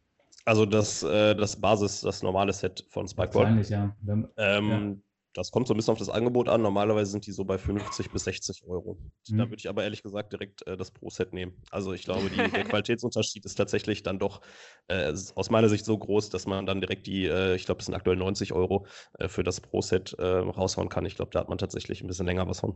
Also 0.45 0.65
das, 0.65 1.01
äh, 1.03 1.35
das 1.35 1.59
Basis, 1.59 2.01
das 2.01 2.21
normale 2.23 2.53
Set 2.53 2.85
von 2.89 3.07
Spikeball. 3.07 3.43
Wahrscheinlich, 3.43 3.69
ja. 3.69 3.95
Wenn, 4.01 4.27
Ähm, 4.37 5.01
Das 5.33 5.51
kommt 5.51 5.67
so 5.67 5.73
ein 5.73 5.77
bisschen 5.77 5.91
auf 5.91 5.97
das 5.99 6.07
Angebot 6.09 6.47
an. 6.47 6.61
Normalerweise 6.61 7.11
sind 7.11 7.25
die 7.27 7.33
so 7.33 7.43
bei 7.43 7.57
50 7.57 8.09
bis 8.09 8.23
60 8.23 8.63
Euro. 8.67 8.97
Mhm. 9.27 9.37
Da 9.37 9.43
würde 9.45 9.57
ich 9.57 9.67
aber 9.67 9.83
ehrlich 9.83 10.01
gesagt 10.01 10.31
direkt 10.31 10.65
äh, 10.65 10.77
das 10.77 10.91
Pro-Set 10.91 11.33
nehmen. 11.33 11.61
Also 11.71 11.91
ich 11.91 12.03
glaube, 12.05 12.29
die, 12.29 12.37
der 12.51 12.63
Qualitätsunterschied 12.63 13.43
ist 13.43 13.55
tatsächlich 13.55 14.01
dann 14.01 14.17
doch 14.17 14.39
äh, 14.87 15.11
aus 15.35 15.49
meiner 15.49 15.67
Sicht 15.67 15.83
so 15.83 15.97
groß, 15.97 16.29
dass 16.29 16.45
man 16.47 16.65
dann 16.65 16.79
direkt 16.79 17.05
die, 17.07 17.25
äh, 17.25 17.55
ich 17.55 17.65
glaube, 17.65 17.79
es 17.79 17.87
sind 17.87 17.95
aktuell 17.95 18.15
90 18.15 18.53
Euro 18.53 18.85
äh, 19.19 19.27
für 19.27 19.43
das 19.43 19.59
Pro-Set 19.59 20.13
äh, 20.19 20.23
raushauen 20.25 20.87
kann. 20.87 21.05
Ich 21.05 21.15
glaube, 21.17 21.31
da 21.33 21.39
hat 21.41 21.49
man 21.49 21.57
tatsächlich 21.57 22.01
ein 22.01 22.07
bisschen 22.07 22.27
länger 22.27 22.47
was 22.47 22.61
von. 22.61 22.75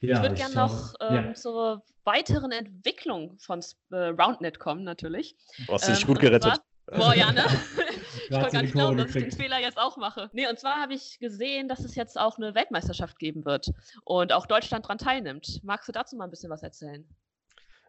ja, 0.00 0.16
ich 0.16 0.22
würde 0.22 0.34
gerne 0.34 0.54
noch 0.56 0.94
ähm, 1.00 1.14
ja. 1.14 1.34
zur 1.34 1.84
weiteren 2.02 2.50
Entwicklung 2.50 3.38
von 3.38 3.60
äh, 3.92 3.96
RoundNet 4.08 4.58
kommen, 4.58 4.82
natürlich. 4.82 5.36
Du 5.68 5.72
hast 5.72 5.86
dich 5.88 6.00
Ähm, 6.00 6.06
gut 6.08 6.18
gerettet. 6.18 6.42
zwar- 6.54 6.64
Boah, 6.86 7.14
ja, 7.14 7.32
ne? 7.32 7.44
ich 8.28 8.34
so 8.34 8.38
gar 8.38 8.62
nicht 8.62 8.72
glauben, 8.72 8.96
dass 8.96 9.14
ich 9.14 9.24
den. 9.24 9.32
Fehler 9.32 9.60
jetzt 9.60 9.78
auch 9.78 9.96
mache. 9.96 10.30
Nee, 10.32 10.48
und 10.48 10.58
zwar 10.58 10.80
habe 10.80 10.94
ich 10.94 11.18
gesehen, 11.18 11.68
dass 11.68 11.80
es 11.80 11.94
jetzt 11.94 12.18
auch 12.18 12.38
eine 12.38 12.54
Weltmeisterschaft 12.54 13.18
geben 13.18 13.44
wird 13.44 13.72
und 14.04 14.32
auch 14.32 14.46
Deutschland 14.46 14.84
daran 14.84 14.98
teilnimmt. 14.98 15.60
Magst 15.64 15.88
du 15.88 15.92
dazu 15.92 16.16
mal 16.16 16.24
ein 16.24 16.30
bisschen 16.30 16.50
was 16.50 16.62
erzählen? 16.62 17.04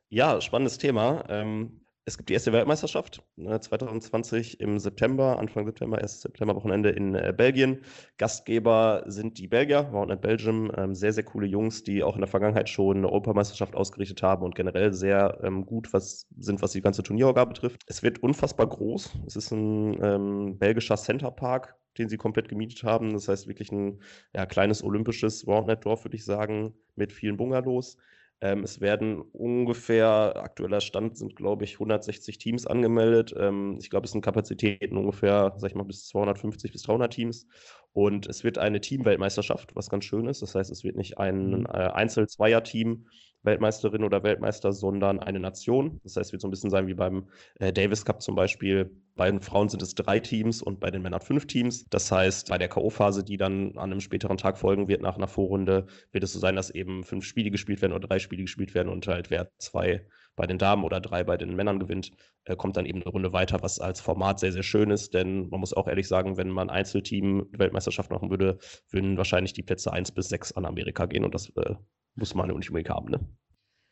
Ja, 0.10 0.42
spannendes 0.42 0.78
Thema. 0.78 1.26
Ähm, 1.30 1.82
es 2.08 2.16
gibt 2.16 2.30
die 2.30 2.34
erste 2.34 2.54
Weltmeisterschaft 2.54 3.22
ne, 3.36 3.60
2020 3.60 4.62
im 4.62 4.80
September, 4.80 5.38
Anfang 5.40 5.66
September, 5.66 5.98
1. 5.98 6.22
September-Wochenende 6.22 6.90
in 6.90 7.16
äh, 7.16 7.34
Belgien. 7.36 7.82
Gastgeber 8.18 9.04
sind 9.08 9.38
die 9.38 9.50
Belgier, 9.50 9.90
Roundnet 9.92 10.22
Belgium. 10.22 10.72
Ähm, 10.78 10.96
sehr, 10.96 11.12
sehr 11.12 11.26
coole 11.26 11.48
Jungs, 11.48 11.84
die 11.84 12.04
auch 12.04 12.16
in 12.16 12.22
der 12.22 12.30
Vergangenheit 12.30 12.70
schon 12.70 12.98
eine 12.98 13.08
Europameisterschaft 13.08 13.76
ausgerichtet 13.76 14.24
haben 14.24 14.46
und 14.46 14.56
generell 14.56 14.94
sehr 14.94 15.38
ähm, 15.44 15.66
gut 15.66 15.92
was, 15.92 16.28
sind, 16.38 16.62
was 16.62 16.72
die 16.72 16.82
ganze 16.82 17.04
Turnierorga 17.04 17.44
betrifft. 17.44 17.84
Es 17.88 18.02
wird 18.02 18.24
unfassbar 18.24 18.68
groß. 18.68 19.18
Es 19.28 19.36
ist 19.36 19.52
ein 19.52 20.02
ähm, 20.02 20.58
belgischer 20.58 20.96
Centerpark, 20.96 21.76
den 21.98 22.08
sie 22.08 22.16
komplett 22.16 22.48
gemietet 22.48 22.84
haben. 22.84 23.12
Das 23.12 23.28
heißt 23.28 23.50
wirklich 23.50 23.70
ein 23.74 24.00
ja, 24.34 24.46
kleines 24.46 24.82
olympisches 24.82 25.46
Roundnet-Dorf, 25.46 26.06
würde 26.06 26.16
ich 26.16 26.24
sagen, 26.24 26.74
mit 26.96 27.12
vielen 27.12 27.36
Bungalows. 27.36 27.98
Ähm, 28.40 28.64
es 28.64 28.82
werden 28.82 29.22
ungefähr, 29.22 30.36
aktueller 30.38 30.80
Stand 30.82 31.18
sind, 31.18 31.36
glaube 31.36 31.64
ich, 31.64 31.76
160 31.76 32.38
Teams 32.38 32.68
angemeldet. 32.68 33.34
Ähm, 33.38 33.78
ich 33.80 33.90
glaube, 33.90 34.06
es 34.06 34.12
sind 34.12 34.22
Kapazitäten 34.22 34.98
ungefähr, 34.98 35.54
sag 35.58 35.72
ich 35.72 35.76
mal, 35.76 35.84
bis 35.84 36.08
250 36.08 36.72
bis 36.72 36.84
300 36.84 37.12
Teams. 37.12 37.48
Und 37.94 38.28
es 38.28 38.44
wird 38.44 38.60
eine 38.60 38.80
Teamweltmeisterschaft, 38.80 39.76
was 39.76 39.90
ganz 39.90 40.06
schön 40.06 40.28
ist. 40.28 40.44
Das 40.44 40.54
heißt, 40.54 40.72
es 40.72 40.84
wird 40.84 40.98
nicht 40.98 41.18
ein 41.18 41.66
äh, 41.66 41.70
Einzel-Zweier-Team 41.70 43.08
Weltmeisterin 43.44 44.04
oder 44.04 44.24
Weltmeister, 44.24 44.74
sondern 44.74 45.20
eine 45.20 45.40
Nation. 45.40 46.00
Das 46.04 46.16
heißt, 46.16 46.28
es 46.28 46.32
wird 46.32 46.42
so 46.42 46.48
ein 46.48 46.52
bisschen 46.52 46.70
sein 46.70 46.88
wie 46.88 46.94
beim 46.94 47.28
äh, 47.60 47.74
Davis 47.74 48.06
Cup 48.06 48.22
zum 48.22 48.36
Beispiel. 48.36 48.92
Bei 49.18 49.30
den 49.30 49.42
Frauen 49.42 49.68
sind 49.68 49.82
es 49.82 49.96
drei 49.96 50.20
Teams 50.20 50.62
und 50.62 50.80
bei 50.80 50.92
den 50.92 51.02
Männern 51.02 51.22
fünf 51.22 51.48
Teams. 51.48 51.86
Das 51.90 52.12
heißt, 52.12 52.50
bei 52.50 52.58
der 52.58 52.70
K.O.-Phase, 52.70 53.24
die 53.24 53.38
dann 53.38 53.78
an 53.78 53.92
einem 53.92 54.00
späteren 54.00 54.38
Tag 54.38 54.58
folgen 54.58 54.88
wird, 54.88 55.02
nach 55.02 55.18
einer 55.18 55.28
Vorrunde, 55.28 55.88
wird 56.12 56.24
es 56.24 56.34
so 56.34 56.40
sein, 56.40 56.56
dass 56.56 56.70
eben 56.70 57.04
fünf 57.04 57.26
Spiele 57.26 57.52
gespielt 57.52 57.82
werden 57.82 57.94
oder 57.94 58.08
drei 58.08 58.20
Spiele 58.20 58.44
gespielt 58.44 58.74
werden 58.76 58.90
und 58.90 59.08
halt 59.08 59.30
wer 59.30 59.52
zwei 59.58 60.08
bei 60.38 60.46
den 60.46 60.60
Damen 60.60 60.84
oder 60.84 61.02
drei 61.02 61.24
bei 61.24 61.36
den 61.36 61.56
Männern 61.56 61.80
gewinnt, 61.80 62.12
äh, 62.46 62.56
kommt 62.56 62.78
dann 62.78 62.86
eben 62.86 63.02
eine 63.02 63.10
Runde 63.10 63.34
weiter, 63.34 63.62
was 63.64 63.80
als 63.80 64.00
Format 64.00 64.40
sehr, 64.40 64.54
sehr 64.54 64.64
schön 64.64 64.92
ist. 64.92 65.14
Denn 65.14 65.50
man 65.50 65.60
muss 65.60 65.74
auch 65.74 65.88
ehrlich 65.88 66.08
sagen, 66.08 66.38
wenn 66.38 66.50
man 66.50 66.70
Einzelteam 66.70 67.48
Weltmeisterschaft 67.52 68.12
machen 68.12 68.30
würde, 68.30 68.60
würden 68.90 69.18
wahrscheinlich 69.18 69.54
die 69.54 69.64
Plätze 69.64 69.92
eins 69.92 70.12
bis 70.12 70.30
sechs 70.30 70.52
an 70.54 70.66
Amerika 70.66 71.08
gehen 71.08 71.26
und 71.26 71.34
das 71.34 71.50
äh, 71.58 71.74
muss 72.16 72.36
man 72.36 72.48
nicht 72.48 72.70
unbedingt 72.70 72.90
haben. 72.90 73.10
Ne? 73.10 73.20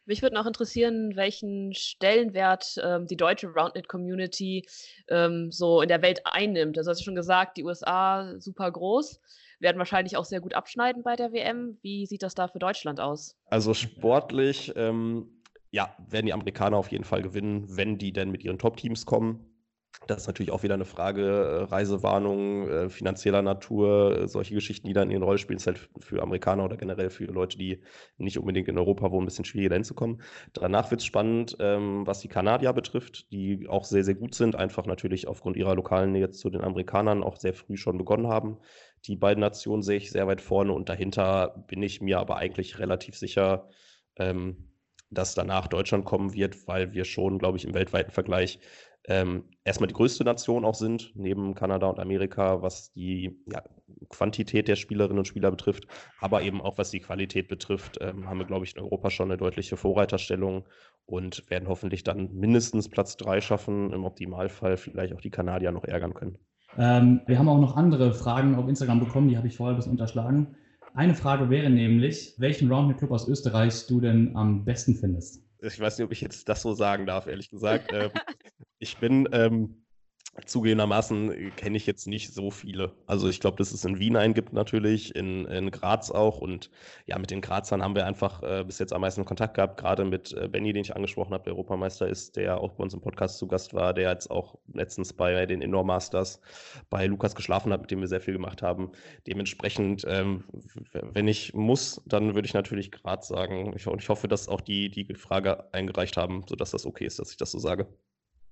Mich 0.05 0.21
würde 0.21 0.35
noch 0.35 0.45
interessieren, 0.45 1.15
welchen 1.15 1.73
Stellenwert 1.73 2.79
ähm, 2.83 3.07
die 3.07 3.17
deutsche 3.17 3.47
Roundnet-Community 3.47 4.67
ähm, 5.09 5.51
so 5.51 5.81
in 5.81 5.87
der 5.87 6.01
Welt 6.01 6.21
einnimmt. 6.25 6.77
Also, 6.77 6.91
hast 6.91 6.99
du 6.99 7.05
schon 7.05 7.15
gesagt, 7.15 7.57
die 7.57 7.63
USA 7.63 8.39
super 8.39 8.71
groß, 8.71 9.19
werden 9.59 9.77
wahrscheinlich 9.77 10.17
auch 10.17 10.25
sehr 10.25 10.41
gut 10.41 10.53
abschneiden 10.53 11.03
bei 11.03 11.15
der 11.15 11.31
WM. 11.33 11.77
Wie 11.81 12.05
sieht 12.05 12.23
das 12.23 12.35
da 12.35 12.47
für 12.47 12.59
Deutschland 12.59 12.99
aus? 12.99 13.35
Also 13.49 13.73
sportlich, 13.73 14.73
ähm, 14.75 15.41
ja, 15.71 15.95
werden 16.07 16.27
die 16.27 16.33
Amerikaner 16.33 16.77
auf 16.77 16.91
jeden 16.91 17.03
Fall 17.03 17.21
gewinnen, 17.21 17.65
wenn 17.67 17.97
die 17.97 18.13
denn 18.13 18.31
mit 18.31 18.43
ihren 18.43 18.59
Top-Teams 18.59 19.05
kommen. 19.05 19.54
Das 20.07 20.21
ist 20.21 20.27
natürlich 20.27 20.51
auch 20.51 20.63
wieder 20.63 20.73
eine 20.75 20.85
Frage, 20.85 21.21
äh, 21.21 21.63
Reisewarnung, 21.63 22.67
äh, 22.67 22.89
finanzieller 22.89 23.41
Natur, 23.41 24.17
äh, 24.17 24.27
solche 24.27 24.53
Geschichten, 24.53 24.87
die 24.87 24.93
dann 24.93 25.09
in 25.09 25.23
Rolle 25.23 25.37
spielen, 25.37 25.57
ist 25.57 25.67
halt 25.67 25.89
für 25.99 26.21
Amerikaner 26.21 26.65
oder 26.65 26.77
generell 26.77 27.09
für 27.09 27.25
Leute, 27.25 27.57
die 27.57 27.81
nicht 28.17 28.37
unbedingt 28.37 28.67
in 28.67 28.77
Europa 28.77 29.11
wohnen, 29.11 29.23
ein 29.23 29.25
bisschen 29.25 29.45
schwieriger 29.45 29.75
hinzukommen. 29.75 30.21
Danach 30.53 30.91
wird 30.91 31.01
es 31.01 31.05
spannend, 31.05 31.57
ähm, 31.59 32.05
was 32.05 32.19
die 32.19 32.27
Kanadier 32.27 32.73
betrifft, 32.73 33.31
die 33.31 33.67
auch 33.67 33.85
sehr, 33.85 34.03
sehr 34.03 34.15
gut 34.15 34.35
sind, 34.35 34.55
einfach 34.55 34.85
natürlich 34.85 35.27
aufgrund 35.27 35.57
ihrer 35.57 35.75
lokalen 35.75 36.11
Nähe 36.11 36.29
zu 36.29 36.49
den 36.49 36.61
Amerikanern 36.61 37.23
auch 37.23 37.37
sehr 37.37 37.53
früh 37.53 37.77
schon 37.77 37.97
begonnen 37.97 38.27
haben. 38.27 38.57
Die 39.05 39.15
beiden 39.15 39.41
Nationen 39.41 39.81
sehe 39.81 39.97
ich 39.97 40.11
sehr 40.11 40.27
weit 40.27 40.41
vorne 40.41 40.73
und 40.73 40.89
dahinter 40.89 41.63
bin 41.67 41.81
ich 41.81 42.01
mir 42.01 42.19
aber 42.19 42.37
eigentlich 42.37 42.79
relativ 42.79 43.15
sicher, 43.17 43.69
ähm, 44.17 44.71
dass 45.09 45.35
danach 45.35 45.67
Deutschland 45.67 46.05
kommen 46.05 46.33
wird, 46.33 46.67
weil 46.67 46.93
wir 46.93 47.05
schon, 47.05 47.37
glaube 47.39 47.57
ich, 47.57 47.65
im 47.65 47.73
weltweiten 47.73 48.11
Vergleich 48.11 48.59
ähm, 49.07 49.43
erstmal 49.63 49.87
die 49.87 49.93
größte 49.93 50.23
Nation 50.23 50.65
auch 50.65 50.75
sind, 50.75 51.11
neben 51.15 51.53
Kanada 51.53 51.87
und 51.87 51.99
Amerika, 51.99 52.61
was 52.61 52.91
die 52.93 53.39
ja, 53.51 53.61
Quantität 54.09 54.67
der 54.67 54.75
Spielerinnen 54.75 55.19
und 55.19 55.27
Spieler 55.27 55.51
betrifft, 55.51 55.85
aber 56.19 56.41
eben 56.41 56.61
auch 56.61 56.77
was 56.77 56.91
die 56.91 56.99
Qualität 56.99 57.47
betrifft, 57.47 57.97
ähm, 58.01 58.27
haben 58.27 58.39
wir, 58.39 58.45
glaube 58.45 58.65
ich, 58.65 58.75
in 58.75 58.81
Europa 58.81 59.09
schon 59.09 59.29
eine 59.29 59.37
deutliche 59.37 59.77
Vorreiterstellung 59.77 60.65
und 61.05 61.49
werden 61.49 61.67
hoffentlich 61.67 62.03
dann 62.03 62.33
mindestens 62.33 62.89
Platz 62.89 63.17
drei 63.17 63.41
schaffen, 63.41 63.93
im 63.93 64.05
Optimalfall 64.05 64.77
vielleicht 64.77 65.13
auch 65.13 65.21
die 65.21 65.29
Kanadier 65.29 65.71
noch 65.71 65.83
ärgern 65.83 66.13
können. 66.13 66.37
Ähm, 66.77 67.21
wir 67.25 67.37
haben 67.39 67.47
auch 67.47 67.59
noch 67.59 67.75
andere 67.77 68.13
Fragen 68.13 68.55
auf 68.55 68.67
Instagram 68.67 68.99
bekommen, 68.99 69.29
die 69.29 69.37
habe 69.37 69.47
ich 69.47 69.55
vorher 69.55 69.75
bisschen 69.75 69.93
unterschlagen. 69.93 70.55
Eine 70.93 71.13
Frage 71.13 71.49
wäre 71.49 71.69
nämlich, 71.69 72.35
welchen 72.37 72.71
Roundnet 72.71 72.97
Club 72.97 73.11
aus 73.11 73.27
Österreich 73.27 73.85
du 73.87 73.99
denn 73.99 74.35
am 74.35 74.65
besten 74.65 74.95
findest? 74.95 75.43
Ich 75.61 75.79
weiß 75.79 75.97
nicht, 75.97 76.05
ob 76.05 76.11
ich 76.11 76.21
jetzt 76.21 76.47
das 76.47 76.61
so 76.61 76.73
sagen 76.73 77.05
darf, 77.05 77.27
ehrlich 77.27 77.49
gesagt. 77.49 77.91
ich 78.79 78.97
bin 78.97 79.27
ähm, 79.31 79.85
zugegebenermaßen 80.45 81.31
äh, 81.31 81.49
kenne 81.51 81.77
ich 81.77 81.85
jetzt 81.85 82.07
nicht 82.07 82.33
so 82.33 82.51
viele. 82.51 82.91
Also 83.07 83.29
ich 83.29 83.39
glaube, 83.39 83.57
dass 83.57 83.71
es 83.71 83.85
in 83.85 83.99
Wien 83.99 84.17
einen 84.17 84.33
gibt 84.33 84.51
natürlich, 84.53 85.15
in, 85.15 85.45
in 85.45 85.71
Graz 85.71 86.11
auch. 86.11 86.39
Und 86.39 86.69
ja, 87.05 87.17
mit 87.17 87.31
den 87.31 87.41
Grazern 87.41 87.81
haben 87.81 87.95
wir 87.95 88.05
einfach 88.05 88.43
äh, 88.43 88.63
bis 88.65 88.79
jetzt 88.79 88.91
am 88.91 89.01
meisten 89.01 89.23
Kontakt 89.23 89.53
gehabt, 89.55 89.79
gerade 89.79 90.03
mit 90.03 90.33
äh, 90.33 90.47
Benny, 90.49 90.73
den 90.73 90.81
ich 90.81 90.95
angesprochen 90.95 91.33
habe, 91.33 91.45
der 91.45 91.53
Europameister 91.53 92.07
ist, 92.07 92.35
der 92.35 92.59
auch 92.59 92.73
bei 92.73 92.83
uns 92.83 92.93
im 92.93 93.01
Podcast 93.01 93.37
zu 93.37 93.47
Gast 93.47 93.73
war, 93.73 93.93
der 93.93 94.11
jetzt 94.11 94.29
auch 94.29 94.57
letztens 94.73 95.13
bei 95.13 95.45
den 95.45 95.61
Indoor 95.61 95.85
Masters 95.85 96.41
bei 96.89 97.05
Lukas 97.05 97.35
geschlafen 97.35 97.71
hat, 97.71 97.81
mit 97.81 97.91
dem 97.91 98.01
wir 98.01 98.07
sehr 98.07 98.21
viel 98.21 98.33
gemacht 98.33 98.61
haben. 98.61 98.91
Dementsprechend, 99.27 100.05
ähm, 100.07 100.43
wenn 100.91 101.27
ich 101.27 101.53
muss, 101.53 102.01
dann 102.05 102.35
würde 102.35 102.45
ich 102.45 102.53
natürlich 102.53 102.91
Graz 102.91 103.27
sagen. 103.27 103.73
Ich, 103.75 103.87
und 103.87 104.01
ich 104.01 104.09
hoffe, 104.09 104.27
dass 104.27 104.49
auch 104.49 104.61
die, 104.61 104.89
die 104.89 105.15
Frage 105.15 105.73
eingereicht 105.73 106.17
haben, 106.17 106.43
sodass 106.47 106.71
das 106.71 106.85
okay 106.85 107.05
ist, 107.05 107.19
dass 107.19 107.31
ich 107.31 107.37
das 107.37 107.51
so 107.51 107.59
sage. 107.59 107.87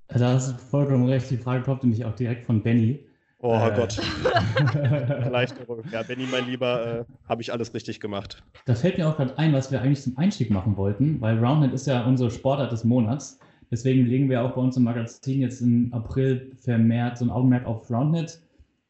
Da 0.07 0.33
hast 0.33 0.51
du 0.51 0.57
vollkommen 0.57 1.05
recht. 1.05 1.29
Die 1.29 1.37
Frage 1.37 1.63
kommt 1.63 1.83
nämlich 1.83 2.05
auch 2.05 2.15
direkt 2.15 2.45
von 2.45 2.61
Benny. 2.61 3.05
Oh 3.39 3.55
äh, 3.55 3.75
Gott. 3.75 3.99
Erleichterung. 4.75 5.83
Ja, 5.91 6.03
Benny, 6.03 6.25
mein 6.31 6.45
Lieber, 6.45 6.99
äh, 6.99 7.05
habe 7.27 7.41
ich 7.41 7.51
alles 7.51 7.73
richtig 7.73 7.99
gemacht. 7.99 8.41
Da 8.65 8.73
fällt 8.73 8.97
mir 8.97 9.07
auch 9.07 9.17
gerade 9.17 9.37
ein, 9.37 9.51
was 9.51 9.69
wir 9.69 9.81
eigentlich 9.81 10.01
zum 10.01 10.17
Einstieg 10.17 10.49
machen 10.49 10.77
wollten, 10.77 11.19
weil 11.19 11.37
Roundnet 11.43 11.73
ist 11.73 11.87
ja 11.87 12.05
unsere 12.05 12.31
Sportart 12.31 12.71
des 12.71 12.85
Monats. 12.85 13.39
Deswegen 13.69 14.05
legen 14.05 14.29
wir 14.29 14.43
auch 14.43 14.51
bei 14.51 14.61
uns 14.61 14.77
im 14.77 14.83
Magazin 14.83 15.41
jetzt 15.41 15.59
im 15.59 15.93
April 15.93 16.55
vermehrt 16.59 17.17
so 17.17 17.25
ein 17.25 17.31
Augenmerk 17.31 17.65
auf 17.65 17.89
Roundnet 17.89 18.39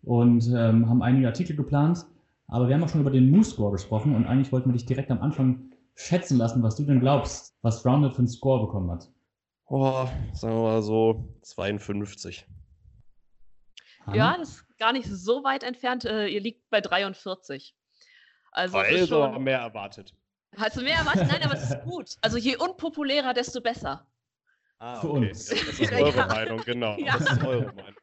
und 0.03 0.47
ähm, 0.55 0.87
haben 0.87 1.01
einige 1.01 1.27
Artikel 1.27 1.55
geplant. 1.55 2.05
Aber 2.47 2.67
wir 2.67 2.75
haben 2.75 2.83
auch 2.83 2.89
schon 2.89 3.01
über 3.01 3.09
den 3.09 3.31
Moose-Score 3.31 3.71
gesprochen 3.71 4.13
und 4.15 4.27
eigentlich 4.27 4.51
wollten 4.51 4.69
wir 4.69 4.73
dich 4.73 4.85
direkt 4.85 5.09
am 5.09 5.21
Anfang 5.21 5.71
schätzen 5.95 6.37
lassen, 6.37 6.61
was 6.61 6.75
du 6.75 6.83
denn 6.83 6.99
glaubst, 6.99 7.55
was 7.61 7.83
Roundnet 7.85 8.13
für 8.13 8.19
einen 8.19 8.27
Score 8.27 8.67
bekommen 8.67 8.91
hat. 8.91 9.09
Oh, 9.65 10.07
sagen 10.33 10.55
wir 10.55 10.63
mal 10.63 10.81
so 10.81 11.37
52. 11.41 12.45
Ja, 14.13 14.37
das 14.37 14.49
ist 14.49 14.77
gar 14.77 14.91
nicht 14.91 15.07
so 15.07 15.43
weit 15.43 15.63
entfernt. 15.63 16.05
Äh, 16.05 16.27
ihr 16.27 16.41
liegt 16.41 16.69
bei 16.69 16.81
43. 16.81 17.75
Also, 18.51 18.77
also 18.77 19.07
schon... 19.07 19.43
mehr 19.43 19.59
erwartet. 19.59 20.13
Hast 20.57 20.77
du 20.77 20.81
mehr 20.81 20.97
erwartet? 20.97 21.27
Nein, 21.29 21.43
aber 21.43 21.53
es 21.55 21.69
ist 21.69 21.83
gut. 21.83 22.15
Also 22.21 22.37
je 22.37 22.57
unpopulärer, 22.57 23.33
desto 23.33 23.61
besser. 23.61 24.05
Ah, 24.79 24.97
okay. 24.97 25.01
Für 25.01 25.11
uns. 25.13 25.49
Ja, 25.49 25.57
das 25.65 25.79
ist 25.79 25.91
eure 25.91 26.17
ja. 26.17 26.27
Meinung, 26.27 26.61
genau. 26.65 26.97
Ja. 26.97 27.17
Das 27.17 27.31
ist 27.31 27.43
eure 27.43 27.73
Meinung. 27.73 27.95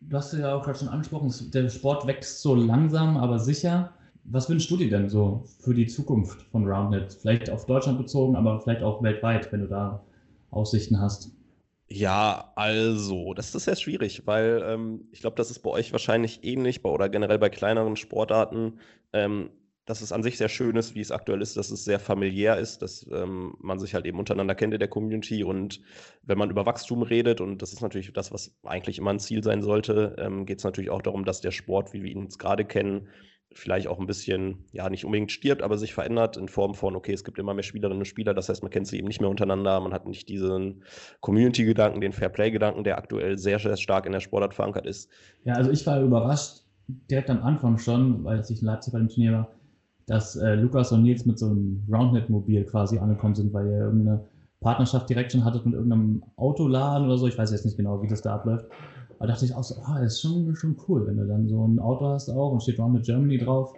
Du 0.00 0.16
hast 0.16 0.32
ja 0.32 0.54
auch 0.54 0.62
gerade 0.62 0.78
schon 0.78 0.88
angesprochen, 0.88 1.32
der 1.50 1.68
Sport 1.68 2.06
wächst 2.06 2.40
so 2.40 2.54
langsam, 2.54 3.16
aber 3.16 3.38
sicher. 3.38 3.92
Was 4.28 4.48
wünschst 4.50 4.70
du 4.70 4.76
dir 4.76 4.90
denn 4.90 5.08
so 5.08 5.44
für 5.60 5.74
die 5.74 5.86
Zukunft 5.86 6.42
von 6.50 6.66
Roundnet? 6.66 7.12
Vielleicht 7.12 7.50
auf 7.50 7.66
Deutschland 7.66 7.98
bezogen, 7.98 8.34
aber 8.36 8.60
vielleicht 8.60 8.82
auch 8.82 9.02
weltweit, 9.02 9.52
wenn 9.52 9.60
du 9.60 9.68
da 9.68 10.04
Aussichten 10.50 11.00
hast? 11.00 11.30
Ja, 11.88 12.52
also, 12.56 13.32
das 13.34 13.54
ist 13.54 13.64
sehr 13.64 13.76
schwierig, 13.76 14.26
weil 14.26 14.62
ähm, 14.66 15.08
ich 15.12 15.20
glaube, 15.20 15.36
das 15.36 15.50
ist 15.50 15.60
bei 15.60 15.70
euch 15.70 15.92
wahrscheinlich 15.92 16.42
ähnlich 16.42 16.82
bei, 16.82 16.90
oder 16.90 17.08
generell 17.08 17.38
bei 17.38 17.48
kleineren 17.48 17.94
Sportarten, 17.94 18.80
ähm, 19.12 19.50
dass 19.84 20.00
es 20.00 20.10
an 20.10 20.24
sich 20.24 20.36
sehr 20.36 20.48
schön 20.48 20.74
ist, 20.74 20.96
wie 20.96 21.00
es 21.00 21.12
aktuell 21.12 21.40
ist, 21.40 21.56
dass 21.56 21.70
es 21.70 21.84
sehr 21.84 22.00
familiär 22.00 22.58
ist, 22.58 22.82
dass 22.82 23.06
ähm, 23.12 23.54
man 23.60 23.78
sich 23.78 23.94
halt 23.94 24.04
eben 24.04 24.18
untereinander 24.18 24.56
kennt 24.56 24.74
in 24.74 24.80
der 24.80 24.88
Community 24.88 25.44
und 25.44 25.80
wenn 26.22 26.38
man 26.38 26.50
über 26.50 26.66
Wachstum 26.66 27.02
redet, 27.02 27.40
und 27.40 27.62
das 27.62 27.72
ist 27.72 27.82
natürlich 27.82 28.12
das, 28.12 28.32
was 28.32 28.52
eigentlich 28.64 28.98
immer 28.98 29.10
ein 29.10 29.20
Ziel 29.20 29.44
sein 29.44 29.62
sollte, 29.62 30.16
ähm, 30.18 30.44
geht 30.44 30.58
es 30.58 30.64
natürlich 30.64 30.90
auch 30.90 31.02
darum, 31.02 31.24
dass 31.24 31.40
der 31.40 31.52
Sport, 31.52 31.92
wie 31.92 32.02
wir 32.02 32.10
ihn 32.10 32.22
jetzt 32.22 32.40
gerade 32.40 32.64
kennen, 32.64 33.06
vielleicht 33.58 33.88
auch 33.88 33.98
ein 33.98 34.06
bisschen, 34.06 34.64
ja, 34.72 34.88
nicht 34.90 35.04
unbedingt 35.04 35.32
stirbt, 35.32 35.62
aber 35.62 35.78
sich 35.78 35.94
verändert 35.94 36.36
in 36.36 36.48
Form 36.48 36.74
von, 36.74 36.96
okay, 36.96 37.12
es 37.12 37.24
gibt 37.24 37.38
immer 37.38 37.54
mehr 37.54 37.62
Spielerinnen 37.62 38.00
und 38.00 38.06
Spieler, 38.06 38.34
das 38.34 38.48
heißt, 38.48 38.62
man 38.62 38.70
kennt 38.70 38.86
sie 38.86 38.98
eben 38.98 39.08
nicht 39.08 39.20
mehr 39.20 39.30
untereinander, 39.30 39.80
man 39.80 39.92
hat 39.92 40.06
nicht 40.06 40.28
diesen 40.28 40.82
Community-Gedanken, 41.20 42.00
den 42.00 42.12
Fairplay-Gedanken, 42.12 42.84
der 42.84 42.98
aktuell 42.98 43.38
sehr, 43.38 43.58
sehr 43.58 43.76
stark 43.76 44.06
in 44.06 44.12
der 44.12 44.20
Sportart 44.20 44.54
verankert 44.54 44.86
ist. 44.86 45.10
Ja, 45.44 45.54
also 45.54 45.70
ich 45.70 45.86
war 45.86 46.00
überrascht, 46.00 46.62
direkt 47.10 47.30
am 47.30 47.42
Anfang 47.42 47.78
schon, 47.78 48.24
weil 48.24 48.40
ich 48.40 48.60
in 48.60 48.66
Leipzig 48.66 48.92
bei 48.92 48.98
dem 48.98 49.08
Turnier 49.08 49.32
war, 49.32 49.48
dass 50.06 50.36
äh, 50.36 50.54
Lukas 50.54 50.92
und 50.92 51.02
Nils 51.02 51.26
mit 51.26 51.38
so 51.38 51.46
einem 51.46 51.82
Roundnet-Mobil 51.90 52.64
quasi 52.64 52.98
angekommen 52.98 53.34
sind, 53.34 53.52
weil 53.52 53.66
ihr 53.66 53.78
irgendeine 53.78 54.24
Partnerschaft 54.60 55.08
direkt 55.08 55.32
schon 55.32 55.44
hattet 55.44 55.66
mit 55.66 55.74
irgendeinem 55.74 56.22
Autoladen 56.36 57.06
oder 57.06 57.18
so. 57.18 57.26
Ich 57.26 57.36
weiß 57.36 57.50
jetzt 57.50 57.64
nicht 57.64 57.76
genau, 57.76 58.02
wie 58.02 58.08
das 58.08 58.22
da 58.22 58.34
abläuft. 58.34 58.66
Da 59.18 59.26
dachte 59.26 59.44
ich 59.44 59.54
auch 59.54 59.64
so, 59.64 59.76
ah, 59.82 60.00
das 60.00 60.14
ist 60.14 60.20
schon, 60.20 60.54
schon 60.56 60.76
cool, 60.88 61.06
wenn 61.06 61.16
du 61.16 61.26
dann 61.26 61.48
so 61.48 61.66
ein 61.66 61.78
Auto 61.78 62.06
hast 62.06 62.28
auch 62.28 62.52
und 62.52 62.62
steht 62.62 62.78
Round 62.78 63.04
Germany 63.04 63.38
drauf. 63.38 63.72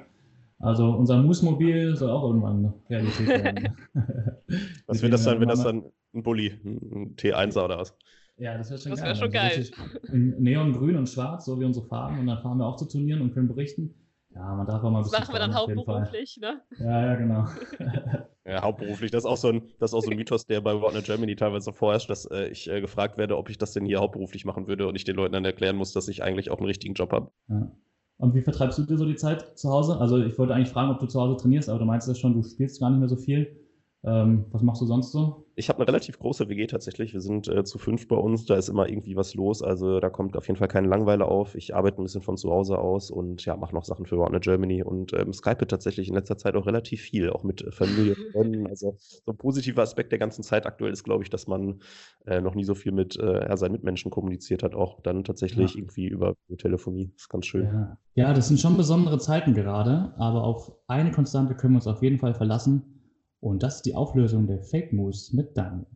Also 0.58 0.90
unser 0.90 1.22
Moose-Mobil 1.22 1.94
soll 1.94 2.10
auch 2.10 2.24
irgendwann 2.24 2.74
Realität 2.90 3.28
werden. 3.28 3.76
was 4.86 5.02
wird 5.02 5.12
das 5.12 5.24
dann, 5.24 5.40
wenn 5.40 5.48
das 5.48 5.62
dann 5.62 5.84
ein 6.14 6.22
Bulli, 6.22 6.52
ein 6.64 7.14
T1er 7.16 7.64
oder 7.64 7.78
was? 7.78 7.96
Ja, 8.38 8.56
das 8.56 8.70
wäre 8.70 8.80
schon 8.80 8.90
das 8.90 9.00
geil. 9.00 9.08
Wär 9.08 9.14
schon 9.14 9.34
also 9.34 9.72
geil. 9.72 10.12
In 10.12 10.42
Neongrün 10.42 10.96
und 10.96 11.08
Schwarz, 11.08 11.44
so 11.44 11.58
wie 11.60 11.64
unsere 11.64 11.86
Farben. 11.86 12.20
Und 12.20 12.26
dann 12.26 12.40
fahren 12.40 12.58
wir 12.58 12.66
auch 12.66 12.76
zu 12.76 12.86
Turnieren 12.86 13.20
und 13.20 13.34
können 13.34 13.48
berichten. 13.48 13.94
Ja, 14.34 14.54
man 14.54 14.66
darf 14.66 14.82
auch 14.82 14.90
mal 14.90 14.98
ein 14.98 15.02
bisschen. 15.04 15.18
Das 15.18 15.28
machen 15.28 15.34
wir 15.34 15.40
dann 15.40 15.54
hauptberuflich, 15.54 16.38
ne? 16.40 16.62
Ja, 16.78 17.06
ja, 17.06 17.14
genau. 17.16 17.46
ja, 18.48 18.62
hauptberuflich. 18.62 19.10
Das 19.10 19.24
ist 19.24 19.26
auch 19.26 19.36
so 19.36 19.48
ein, 19.48 19.62
das 19.78 19.92
auch 19.92 20.00
so 20.00 20.10
ein 20.10 20.16
Mythos, 20.16 20.46
der 20.46 20.60
bei 20.60 20.80
Whatnot 20.80 21.04
Germany 21.04 21.36
teilweise 21.36 21.72
vorherrscht, 21.72 22.08
dass 22.08 22.24
äh, 22.26 22.48
ich 22.48 22.68
äh, 22.70 22.80
gefragt 22.80 23.18
werde, 23.18 23.36
ob 23.36 23.50
ich 23.50 23.58
das 23.58 23.72
denn 23.72 23.84
hier 23.84 24.00
hauptberuflich 24.00 24.44
machen 24.44 24.66
würde 24.66 24.88
und 24.88 24.96
ich 24.96 25.04
den 25.04 25.16
Leuten 25.16 25.34
dann 25.34 25.44
erklären 25.44 25.76
muss, 25.76 25.92
dass 25.92 26.08
ich 26.08 26.22
eigentlich 26.22 26.50
auch 26.50 26.58
einen 26.58 26.66
richtigen 26.66 26.94
Job 26.94 27.12
habe. 27.12 27.30
Ja. 27.48 27.70
Und 28.16 28.34
wie 28.34 28.42
vertreibst 28.42 28.78
du 28.78 28.82
dir 28.82 28.98
so 28.98 29.06
die 29.06 29.16
Zeit 29.16 29.56
zu 29.58 29.70
Hause? 29.70 29.98
Also 29.98 30.18
ich 30.18 30.36
wollte 30.38 30.54
eigentlich 30.54 30.70
fragen, 30.70 30.90
ob 30.90 30.98
du 30.98 31.06
zu 31.06 31.20
Hause 31.20 31.36
trainierst, 31.36 31.68
aber 31.68 31.78
du 31.78 31.84
meinst 31.84 32.08
ja 32.08 32.14
schon, 32.14 32.34
du 32.34 32.42
spielst 32.42 32.80
gar 32.80 32.90
nicht 32.90 32.98
mehr 32.98 33.08
so 33.08 33.16
viel. 33.16 33.67
Ähm, 34.04 34.46
was 34.52 34.62
machst 34.62 34.80
du 34.80 34.86
sonst 34.86 35.10
so? 35.10 35.46
Ich 35.56 35.68
habe 35.68 35.80
eine 35.80 35.88
relativ 35.88 36.20
große 36.20 36.48
WG 36.48 36.68
tatsächlich. 36.68 37.14
Wir 37.14 37.20
sind 37.20 37.48
äh, 37.48 37.64
zu 37.64 37.78
fünf 37.78 38.06
bei 38.06 38.14
uns. 38.14 38.46
Da 38.46 38.54
ist 38.54 38.68
immer 38.68 38.88
irgendwie 38.88 39.16
was 39.16 39.34
los. 39.34 39.60
Also 39.60 39.98
da 39.98 40.08
kommt 40.08 40.36
auf 40.36 40.46
jeden 40.46 40.56
Fall 40.56 40.68
keine 40.68 40.86
Langeweile 40.86 41.24
auf. 41.24 41.56
Ich 41.56 41.74
arbeite 41.74 42.00
ein 42.00 42.04
bisschen 42.04 42.22
von 42.22 42.36
zu 42.36 42.50
Hause 42.50 42.78
aus 42.78 43.10
und 43.10 43.44
ja, 43.44 43.56
mache 43.56 43.74
noch 43.74 43.84
Sachen 43.84 44.06
für 44.06 44.16
Warner 44.18 44.38
Germany 44.38 44.84
und 44.84 45.12
ähm, 45.14 45.32
Skype 45.32 45.66
tatsächlich 45.66 46.08
in 46.08 46.14
letzter 46.14 46.38
Zeit 46.38 46.54
auch 46.54 46.66
relativ 46.66 47.00
viel, 47.00 47.30
auch 47.30 47.42
mit 47.42 47.66
Familie, 47.74 48.14
Freunden. 48.32 48.68
Also 48.78 48.96
so 48.98 49.32
ein 49.32 49.36
positiver 49.36 49.82
Aspekt 49.82 50.12
der 50.12 50.18
ganzen 50.18 50.42
Zeit 50.44 50.66
aktuell 50.66 50.92
ist, 50.92 51.02
glaube 51.02 51.24
ich, 51.24 51.30
dass 51.30 51.48
man 51.48 51.80
äh, 52.26 52.40
noch 52.40 52.54
nie 52.54 52.64
so 52.64 52.74
viel 52.74 52.92
mit 52.92 53.18
äh, 53.18 53.56
seinen 53.56 53.72
Mitmenschen 53.72 54.10
kommuniziert 54.10 54.62
hat, 54.62 54.74
auch 54.74 55.00
dann 55.00 55.24
tatsächlich 55.24 55.72
ja. 55.72 55.78
irgendwie 55.78 56.06
über 56.06 56.34
Telefonie. 56.58 57.10
Das 57.14 57.22
ist 57.22 57.28
ganz 57.28 57.46
schön. 57.46 57.64
Ja. 57.64 57.98
ja, 58.14 58.32
das 58.34 58.48
sind 58.48 58.60
schon 58.60 58.76
besondere 58.76 59.18
Zeiten 59.18 59.54
gerade, 59.54 60.12
aber 60.18 60.44
auf 60.44 60.70
eine 60.86 61.10
Konstante 61.10 61.54
können 61.54 61.74
wir 61.74 61.78
uns 61.78 61.86
auf 61.86 62.02
jeden 62.02 62.18
Fall 62.18 62.34
verlassen 62.34 62.97
und 63.40 63.62
das 63.62 63.76
ist 63.76 63.86
die 63.86 63.94
Auflösung 63.94 64.46
der 64.46 64.60
Fake 64.60 64.92
News 64.92 65.32
mit 65.32 65.56
Daniel. 65.56 65.86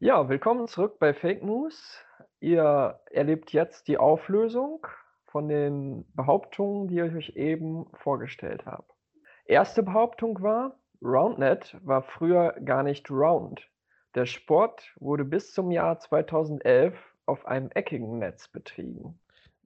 Ja, 0.00 0.28
willkommen 0.28 0.68
zurück 0.68 0.98
bei 0.98 1.14
Fake 1.14 1.42
News. 1.42 1.98
Ihr 2.40 3.00
erlebt 3.10 3.52
jetzt 3.52 3.88
die 3.88 3.98
Auflösung 3.98 4.86
von 5.26 5.48
den 5.48 6.04
Behauptungen, 6.14 6.88
die 6.88 7.00
ich 7.00 7.14
euch 7.14 7.28
eben 7.30 7.86
vorgestellt 7.94 8.64
habe. 8.66 8.84
Erste 9.44 9.82
Behauptung 9.82 10.40
war, 10.42 10.78
RoundNet 11.02 11.76
war 11.82 12.02
früher 12.02 12.52
gar 12.64 12.82
nicht 12.82 13.10
round. 13.10 13.68
Der 14.14 14.26
Sport 14.26 14.94
wurde 15.00 15.24
bis 15.24 15.52
zum 15.52 15.70
Jahr 15.70 15.98
2011 15.98 16.94
auf 17.26 17.46
einem 17.46 17.70
eckigen 17.72 18.18
Netz 18.18 18.48
betrieben. 18.48 19.18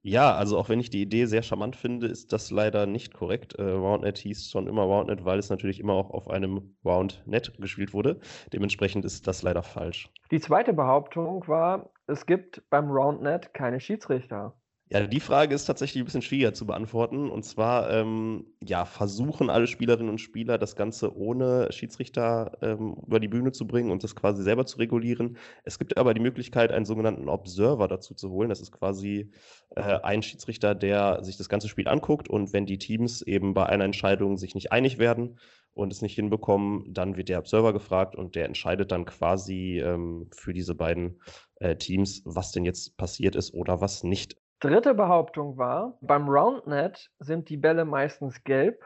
Ja, 0.05 0.35
also 0.35 0.57
auch 0.57 0.67
wenn 0.67 0.81
ich 0.81 0.89
die 0.89 1.01
Idee 1.01 1.25
sehr 1.27 1.43
charmant 1.43 1.77
finde, 1.77 2.07
ist 2.07 2.33
das 2.33 2.51
leider 2.51 2.85
nicht 2.85 3.13
korrekt. 3.13 3.53
Äh, 3.53 3.63
RoundNet 3.63 4.17
hieß 4.17 4.51
schon 4.51 4.67
immer 4.67 4.83
RoundNet, 4.83 5.23
weil 5.23 5.39
es 5.39 5.49
natürlich 5.49 5.79
immer 5.79 5.93
auch 5.93 6.09
auf 6.09 6.29
einem 6.29 6.75
RoundNet 6.83 7.57
gespielt 7.57 7.93
wurde. 7.93 8.19
Dementsprechend 8.51 9.05
ist 9.05 9.27
das 9.27 9.43
leider 9.43 9.63
falsch. 9.63 10.09
Die 10.29 10.41
zweite 10.41 10.73
Behauptung 10.73 11.47
war, 11.47 11.89
es 12.05 12.25
gibt 12.25 12.69
beim 12.69 12.91
RoundNet 12.91 13.53
keine 13.53 13.79
Schiedsrichter. 13.79 14.53
Ja, 14.93 15.07
die 15.07 15.19
Frage 15.19 15.55
ist 15.55 15.65
tatsächlich 15.65 16.03
ein 16.03 16.05
bisschen 16.05 16.21
schwieriger 16.21 16.53
zu 16.53 16.67
beantworten. 16.67 17.31
Und 17.31 17.41
zwar, 17.43 17.89
ähm, 17.89 18.45
ja, 18.61 18.85
versuchen 18.85 19.49
alle 19.49 19.65
Spielerinnen 19.65 20.09
und 20.09 20.19
Spieler, 20.19 20.59
das 20.59 20.75
Ganze 20.75 21.17
ohne 21.17 21.71
Schiedsrichter 21.71 22.59
ähm, 22.61 22.95
über 23.07 23.19
die 23.19 23.27
Bühne 23.27 23.51
zu 23.51 23.65
bringen 23.65 23.89
und 23.89 24.03
das 24.03 24.15
quasi 24.15 24.43
selber 24.43 24.67
zu 24.67 24.77
regulieren. 24.77 25.37
Es 25.63 25.79
gibt 25.79 25.97
aber 25.97 26.13
die 26.13 26.21
Möglichkeit, 26.21 26.71
einen 26.71 26.85
sogenannten 26.85 27.27
Observer 27.27 27.87
dazu 27.87 28.13
zu 28.13 28.29
holen. 28.29 28.49
Das 28.49 28.61
ist 28.61 28.71
quasi 28.71 29.31
äh, 29.75 29.81
ein 29.81 30.21
Schiedsrichter, 30.21 30.75
der 30.75 31.23
sich 31.23 31.37
das 31.37 31.49
ganze 31.49 31.69
Spiel 31.69 31.87
anguckt 31.87 32.29
und 32.29 32.53
wenn 32.53 32.67
die 32.67 32.77
Teams 32.77 33.23
eben 33.23 33.55
bei 33.55 33.65
einer 33.65 33.85
Entscheidung 33.85 34.37
sich 34.37 34.53
nicht 34.53 34.71
einig 34.71 34.99
werden 34.99 35.39
und 35.73 35.91
es 35.91 36.03
nicht 36.03 36.13
hinbekommen, 36.13 36.93
dann 36.93 37.17
wird 37.17 37.29
der 37.29 37.39
Observer 37.39 37.73
gefragt 37.73 38.15
und 38.15 38.35
der 38.35 38.45
entscheidet 38.45 38.91
dann 38.91 39.05
quasi 39.05 39.79
ähm, 39.83 40.29
für 40.35 40.53
diese 40.53 40.75
beiden 40.75 41.19
äh, 41.55 41.75
Teams, 41.77 42.21
was 42.25 42.51
denn 42.51 42.63
jetzt 42.63 42.95
passiert 42.95 43.35
ist 43.35 43.55
oder 43.55 43.81
was 43.81 44.03
nicht. 44.03 44.42
Dritte 44.63 44.93
Behauptung 44.93 45.57
war, 45.57 45.97
beim 45.99 46.29
RoundNet 46.29 47.11
sind 47.19 47.49
die 47.49 47.57
Bälle 47.57 47.83
meistens 47.83 48.45
gelb, 48.45 48.81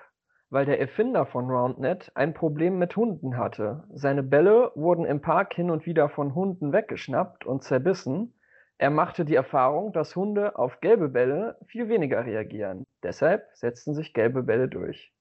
weil 0.49 0.65
der 0.65 0.79
Erfinder 0.79 1.27
von 1.27 1.51
RoundNet 1.51 2.11
ein 2.15 2.33
Problem 2.33 2.79
mit 2.79 2.95
Hunden 2.95 3.37
hatte. 3.37 3.83
Seine 3.93 4.23
Bälle 4.23 4.71
wurden 4.73 5.05
im 5.05 5.21
Park 5.21 5.53
hin 5.53 5.69
und 5.69 5.85
wieder 5.85 6.09
von 6.09 6.33
Hunden 6.33 6.73
weggeschnappt 6.73 7.45
und 7.45 7.61
zerbissen. 7.61 8.33
Er 8.79 8.89
machte 8.89 9.23
die 9.23 9.35
Erfahrung, 9.35 9.93
dass 9.93 10.15
Hunde 10.15 10.57
auf 10.57 10.79
gelbe 10.81 11.09
Bälle 11.09 11.59
viel 11.67 11.89
weniger 11.89 12.25
reagieren. 12.25 12.87
Deshalb 13.03 13.45
setzten 13.53 13.93
sich 13.93 14.15
gelbe 14.15 14.41
Bälle 14.41 14.69
durch. 14.69 15.13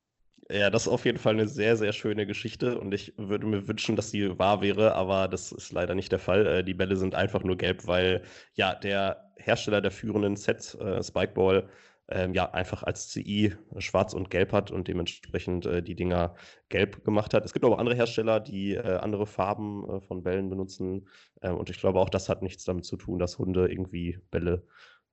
Ja, 0.48 0.70
das 0.70 0.82
ist 0.82 0.88
auf 0.88 1.04
jeden 1.04 1.18
Fall 1.18 1.32
eine 1.35 1.48
sehr, 1.48 1.76
sehr 1.76 1.92
schöne 1.92 2.24
Geschichte 2.24 2.78
und 2.78 2.94
ich 2.94 3.12
würde 3.16 3.46
mir 3.46 3.66
wünschen, 3.66 3.96
dass 3.96 4.11
sie 4.12 4.38
wahr 4.38 4.61
wäre, 4.61 4.94
aber 4.94 5.26
das 5.26 5.50
ist 5.50 5.72
leider 5.72 5.96
nicht 5.96 6.12
der 6.12 6.20
Fall. 6.20 6.46
Äh, 6.46 6.64
die 6.64 6.74
Bälle 6.74 6.96
sind 6.96 7.16
einfach 7.16 7.42
nur 7.42 7.56
gelb, 7.56 7.87
weil 7.88 8.22
ja 8.54 8.74
der 8.76 9.32
Hersteller 9.38 9.80
der 9.80 9.90
führenden 9.90 10.37
Sets, 10.37 10.74
äh, 10.76 11.02
Spikeball, 11.02 11.68
ähm, 12.09 12.32
ja 12.32 12.52
einfach 12.52 12.85
als 12.85 13.09
CI 13.09 13.54
schwarz 13.78 14.14
und 14.14 14.30
gelb 14.30 14.52
hat 14.52 14.70
und 14.70 14.87
dementsprechend 14.87 15.66
äh, 15.66 15.82
die 15.82 15.96
Dinger 15.96 16.37
gelb 16.68 17.02
gemacht 17.04 17.35
hat. 17.35 17.44
Es 17.44 17.52
gibt 17.52 17.64
aber 17.64 17.80
andere 17.80 17.96
Hersteller, 17.96 18.38
die 18.38 18.74
äh, 18.74 18.98
andere 18.98 19.26
Farben 19.26 19.85
äh, 19.90 20.00
von 20.00 20.22
Bällen 20.22 20.48
benutzen 20.48 21.09
ähm, 21.42 21.56
und 21.56 21.70
ich 21.70 21.80
glaube 21.80 21.98
auch, 21.98 22.09
das 22.09 22.28
hat 22.28 22.42
nichts 22.42 22.62
damit 22.64 22.85
zu 22.85 22.96
tun, 22.96 23.18
dass 23.18 23.38
Hunde 23.38 23.68
irgendwie 23.68 24.20
Bälle 24.30 24.64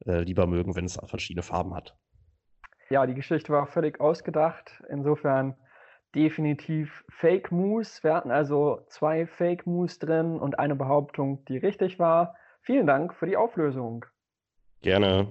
äh, 0.06 0.22
lieber 0.22 0.46
mögen, 0.46 0.76
wenn 0.76 0.86
es 0.86 1.00
verschiedene 1.08 1.42
Farben 1.42 1.74
hat 1.74 1.98
ja, 2.90 3.06
die 3.06 3.14
Geschichte 3.14 3.52
war 3.52 3.68
völlig 3.68 4.00
ausgedacht. 4.00 4.84
Insofern 4.90 5.56
definitiv 6.16 7.04
Fake 7.10 7.52
Moose. 7.52 8.04
Wir 8.04 8.14
hatten 8.14 8.32
also 8.32 8.82
zwei 8.88 9.26
Fake 9.26 9.66
Moose 9.66 10.00
drin 10.00 10.40
und 10.40 10.60
eine 10.60 10.76
Behauptung, 10.76 11.44
die 11.46 11.58
richtig 11.58 12.00
war. 12.00 12.36
Vielen 12.62 12.88
Dank 12.88 13.14
für 13.14 13.26
die 13.26 13.38
Auflösung. 13.38 14.06
Gerne. 14.82 15.28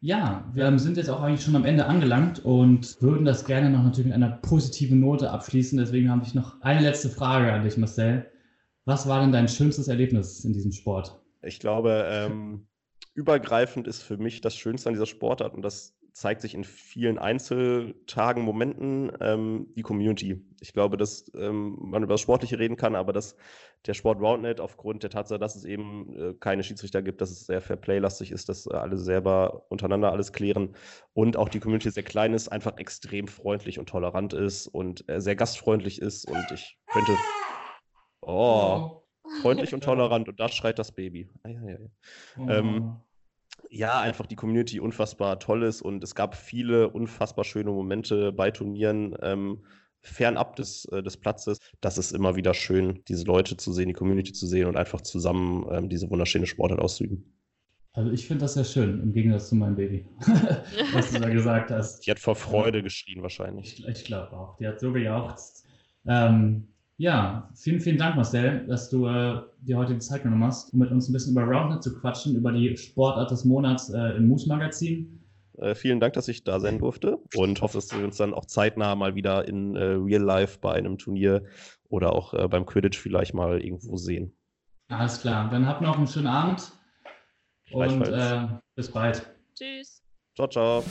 Ja, 0.00 0.44
wir 0.52 0.78
sind 0.78 0.98
jetzt 0.98 1.08
auch 1.08 1.22
eigentlich 1.22 1.42
schon 1.42 1.56
am 1.56 1.64
Ende 1.64 1.86
angelangt 1.86 2.44
und 2.44 3.00
würden 3.00 3.24
das 3.24 3.46
gerne 3.46 3.70
noch 3.70 3.82
natürlich 3.82 4.06
mit 4.06 4.14
einer 4.14 4.36
positiven 4.42 5.00
Note 5.00 5.30
abschließen. 5.30 5.78
Deswegen 5.78 6.10
habe 6.10 6.22
ich 6.24 6.34
noch 6.34 6.60
eine 6.60 6.80
letzte 6.80 7.08
Frage 7.08 7.50
an 7.50 7.62
dich, 7.62 7.78
Marcel. 7.78 8.30
Was 8.84 9.08
war 9.08 9.20
denn 9.20 9.32
dein 9.32 9.48
schönstes 9.48 9.88
Erlebnis 9.88 10.44
in 10.44 10.52
diesem 10.52 10.72
Sport? 10.72 11.18
Ich 11.40 11.58
glaube, 11.58 12.06
ähm, 12.06 12.66
übergreifend 13.14 13.86
ist 13.88 14.02
für 14.02 14.16
mich 14.16 14.40
das 14.40 14.56
Schönste 14.56 14.88
an 14.88 14.94
dieser 14.94 15.06
Sportart 15.06 15.54
und 15.54 15.62
das 15.62 15.96
zeigt 16.14 16.42
sich 16.42 16.54
in 16.54 16.62
vielen 16.62 17.18
Einzeltagen, 17.18 18.42
Momenten, 18.42 19.10
ähm, 19.20 19.66
die 19.74 19.82
Community. 19.82 20.40
Ich 20.60 20.72
glaube, 20.72 20.96
dass 20.96 21.30
ähm, 21.34 21.76
man 21.80 22.04
über 22.04 22.14
das 22.14 22.20
Sportliche 22.20 22.56
reden 22.58 22.76
kann, 22.76 22.94
aber 22.94 23.12
dass 23.12 23.34
der 23.86 23.94
Sport 23.94 24.20
Roundnet 24.20 24.60
aufgrund 24.60 25.02
der 25.02 25.10
Tatsache, 25.10 25.40
dass 25.40 25.56
es 25.56 25.64
eben 25.64 26.16
äh, 26.16 26.34
keine 26.34 26.62
Schiedsrichter 26.62 27.02
gibt, 27.02 27.20
dass 27.20 27.32
es 27.32 27.46
sehr 27.46 27.60
fair 27.60 27.76
play-lastig 27.76 28.30
ist, 28.30 28.48
dass 28.48 28.66
äh, 28.66 28.74
alle 28.74 28.96
selber 28.96 29.66
untereinander 29.68 30.12
alles 30.12 30.32
klären 30.32 30.76
und 31.14 31.36
auch 31.36 31.48
die 31.48 31.58
Community 31.58 31.90
sehr 31.90 32.04
klein 32.04 32.32
ist, 32.32 32.46
einfach 32.46 32.78
extrem 32.78 33.26
freundlich 33.26 33.80
und 33.80 33.88
tolerant 33.88 34.34
ist 34.34 34.68
und 34.68 35.08
äh, 35.08 35.20
sehr 35.20 35.34
gastfreundlich 35.34 36.00
ist 36.00 36.30
und 36.30 36.46
ich 36.52 36.78
könnte. 36.92 37.12
Oh. 38.20 39.03
Freundlich 39.44 39.74
und 39.74 39.84
tolerant 39.84 40.28
und 40.28 40.40
da 40.40 40.48
schreit 40.48 40.78
das 40.78 40.92
Baby. 40.92 41.28
Ah, 41.42 41.48
ja, 41.48 41.60
ja, 41.62 41.70
ja. 41.70 41.78
Oh. 42.38 42.48
Ähm, 42.48 42.96
ja, 43.70 44.00
einfach 44.00 44.26
die 44.26 44.36
Community 44.36 44.80
unfassbar 44.80 45.38
toll 45.38 45.62
ist 45.62 45.82
und 45.82 46.02
es 46.04 46.14
gab 46.14 46.34
viele 46.34 46.90
unfassbar 46.90 47.44
schöne 47.44 47.70
Momente 47.70 48.32
bei 48.32 48.50
Turnieren 48.50 49.16
ähm, 49.22 49.64
fernab 50.00 50.56
des, 50.56 50.84
äh, 50.86 51.02
des 51.02 51.16
Platzes. 51.16 51.58
Das 51.80 51.98
ist 51.98 52.12
immer 52.12 52.36
wieder 52.36 52.54
schön, 52.54 53.02
diese 53.08 53.24
Leute 53.24 53.56
zu 53.56 53.72
sehen, 53.72 53.88
die 53.88 53.94
Community 53.94 54.32
zu 54.32 54.46
sehen 54.46 54.66
und 54.66 54.76
einfach 54.76 55.00
zusammen 55.00 55.66
ähm, 55.70 55.88
diese 55.88 56.10
wunderschöne 56.10 56.46
Sportart 56.46 56.80
auszuüben. 56.80 57.24
Also 57.94 58.10
ich 58.10 58.26
finde 58.26 58.42
das 58.42 58.54
sehr 58.54 58.64
schön, 58.64 59.00
im 59.00 59.12
Gegensatz 59.12 59.48
zu 59.48 59.54
meinem 59.54 59.76
Baby, 59.76 60.06
was 60.92 61.12
du 61.12 61.20
da 61.20 61.28
gesagt 61.28 61.70
hast. 61.70 62.04
Die 62.06 62.10
hat 62.10 62.18
vor 62.18 62.34
Freude 62.34 62.82
geschrien 62.82 63.22
wahrscheinlich. 63.22 63.78
Ich, 63.78 63.88
ich 63.88 64.04
glaube 64.04 64.32
auch. 64.32 64.56
Die 64.56 64.66
hat 64.66 64.80
so 64.80 64.92
gejauchzt. 64.92 65.66
Ähm, 66.06 66.73
ja, 66.96 67.48
vielen, 67.54 67.80
vielen 67.80 67.98
Dank, 67.98 68.16
Marcel, 68.16 68.66
dass 68.66 68.90
du 68.90 69.06
äh, 69.06 69.40
dir 69.60 69.76
heute 69.76 69.94
die 69.94 70.00
Zeit 70.00 70.22
genommen 70.22 70.44
hast, 70.44 70.72
um 70.72 70.80
mit 70.80 70.90
uns 70.90 71.08
ein 71.08 71.12
bisschen 71.12 71.32
über 71.32 71.42
Roundnet 71.42 71.82
zu 71.82 71.98
quatschen, 71.98 72.36
über 72.36 72.52
die 72.52 72.76
Sportart 72.76 73.30
des 73.30 73.44
Monats 73.44 73.90
äh, 73.90 74.16
im 74.16 74.28
Moose-Magazin. 74.28 75.20
Äh, 75.58 75.74
vielen 75.74 76.00
Dank, 76.00 76.14
dass 76.14 76.28
ich 76.28 76.44
da 76.44 76.60
sein 76.60 76.78
durfte 76.78 77.18
und 77.36 77.62
hoffe, 77.62 77.78
dass 77.78 77.96
wir 77.96 78.04
uns 78.04 78.16
dann 78.16 78.34
auch 78.34 78.44
zeitnah 78.46 78.94
mal 78.94 79.14
wieder 79.14 79.46
in 79.46 79.76
äh, 79.76 79.84
Real 79.84 80.22
Life 80.22 80.58
bei 80.60 80.72
einem 80.72 80.98
Turnier 80.98 81.44
oder 81.88 82.12
auch 82.12 82.34
äh, 82.34 82.48
beim 82.48 82.66
Quidditch 82.66 82.98
vielleicht 82.98 83.34
mal 83.34 83.60
irgendwo 83.60 83.96
sehen. 83.96 84.36
Alles 84.88 85.20
klar, 85.20 85.48
dann 85.50 85.66
habt 85.66 85.80
noch 85.80 85.96
einen 85.96 86.06
schönen 86.06 86.26
Abend 86.26 86.72
und 87.70 88.06
äh, 88.08 88.48
bis 88.74 88.90
bald. 88.90 89.34
Tschüss. 89.54 90.02
Ciao, 90.34 90.48
ciao. 90.48 90.84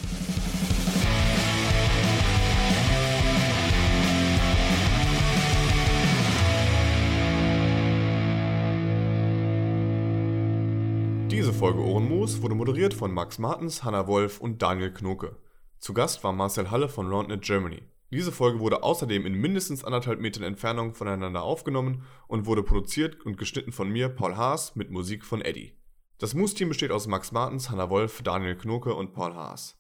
Folge 11.63 11.79
Ohrenmoos 11.79 12.41
wurde 12.41 12.55
moderiert 12.55 12.93
von 12.93 13.13
Max 13.13 13.39
Martens, 13.39 13.85
Hanna 13.85 14.05
Wolf 14.05 14.41
und 14.41 14.61
Daniel 14.61 14.91
Knoke. 14.91 15.37
Zu 15.79 15.93
Gast 15.93 16.21
war 16.21 16.33
Marcel 16.33 16.69
Halle 16.69 16.89
von 16.89 17.07
Roundnet 17.07 17.41
Germany. 17.41 17.83
Diese 18.11 18.33
Folge 18.33 18.59
wurde 18.59 18.83
außerdem 18.83 19.25
in 19.25 19.35
mindestens 19.35 19.85
anderthalb 19.85 20.19
Metern 20.19 20.43
Entfernung 20.43 20.93
voneinander 20.93 21.41
aufgenommen 21.41 22.03
und 22.27 22.47
wurde 22.47 22.63
produziert 22.63 23.25
und 23.25 23.37
geschnitten 23.37 23.71
von 23.71 23.89
mir, 23.89 24.09
Paul 24.09 24.35
Haas, 24.35 24.75
mit 24.75 24.91
Musik 24.91 25.23
von 25.23 25.39
Eddie. 25.39 25.71
Das 26.17 26.33
Moose-Team 26.33 26.67
besteht 26.67 26.91
aus 26.91 27.07
Max 27.07 27.31
Martens, 27.31 27.69
Hanna 27.69 27.89
Wolf, 27.89 28.21
Daniel 28.23 28.57
Knoke 28.57 28.93
und 28.93 29.13
Paul 29.13 29.33
Haas. 29.33 29.77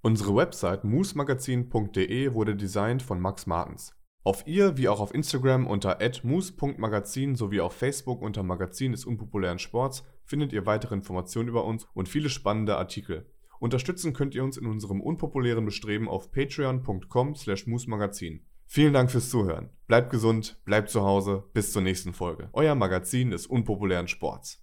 Unsere 0.00 0.34
Website 0.34 0.84
moosmagazin.de 0.84 2.32
wurde 2.32 2.56
designt 2.56 3.02
von 3.02 3.20
Max 3.20 3.44
Martens. 3.44 3.92
Auf 4.24 4.46
ihr 4.46 4.78
wie 4.78 4.88
auch 4.88 5.00
auf 5.00 5.12
Instagram 5.12 5.66
unter 5.66 5.98
@moose.magazin 6.22 7.36
sowie 7.36 7.60
auf 7.60 7.74
Facebook 7.74 8.22
unter 8.22 8.42
Magazin 8.42 8.92
des 8.92 9.04
unpopulären 9.04 9.58
Sports 9.58 10.04
findet 10.28 10.52
ihr 10.52 10.66
weitere 10.66 10.94
Informationen 10.94 11.48
über 11.48 11.64
uns 11.64 11.88
und 11.94 12.08
viele 12.08 12.28
spannende 12.28 12.76
Artikel. 12.76 13.26
Unterstützen 13.58 14.12
könnt 14.12 14.36
ihr 14.36 14.44
uns 14.44 14.56
in 14.56 14.66
unserem 14.66 15.00
unpopulären 15.00 15.64
Bestreben 15.64 16.08
auf 16.08 16.30
patreon.com/moosmagazin. 16.30 18.44
Vielen 18.66 18.92
Dank 18.92 19.10
fürs 19.10 19.30
Zuhören. 19.30 19.70
Bleibt 19.86 20.10
gesund, 20.10 20.60
bleibt 20.64 20.90
zu 20.90 21.02
Hause, 21.02 21.44
bis 21.54 21.72
zur 21.72 21.80
nächsten 21.80 22.12
Folge. 22.12 22.50
Euer 22.52 22.74
Magazin 22.74 23.30
des 23.30 23.46
unpopulären 23.46 24.06
Sports. 24.06 24.62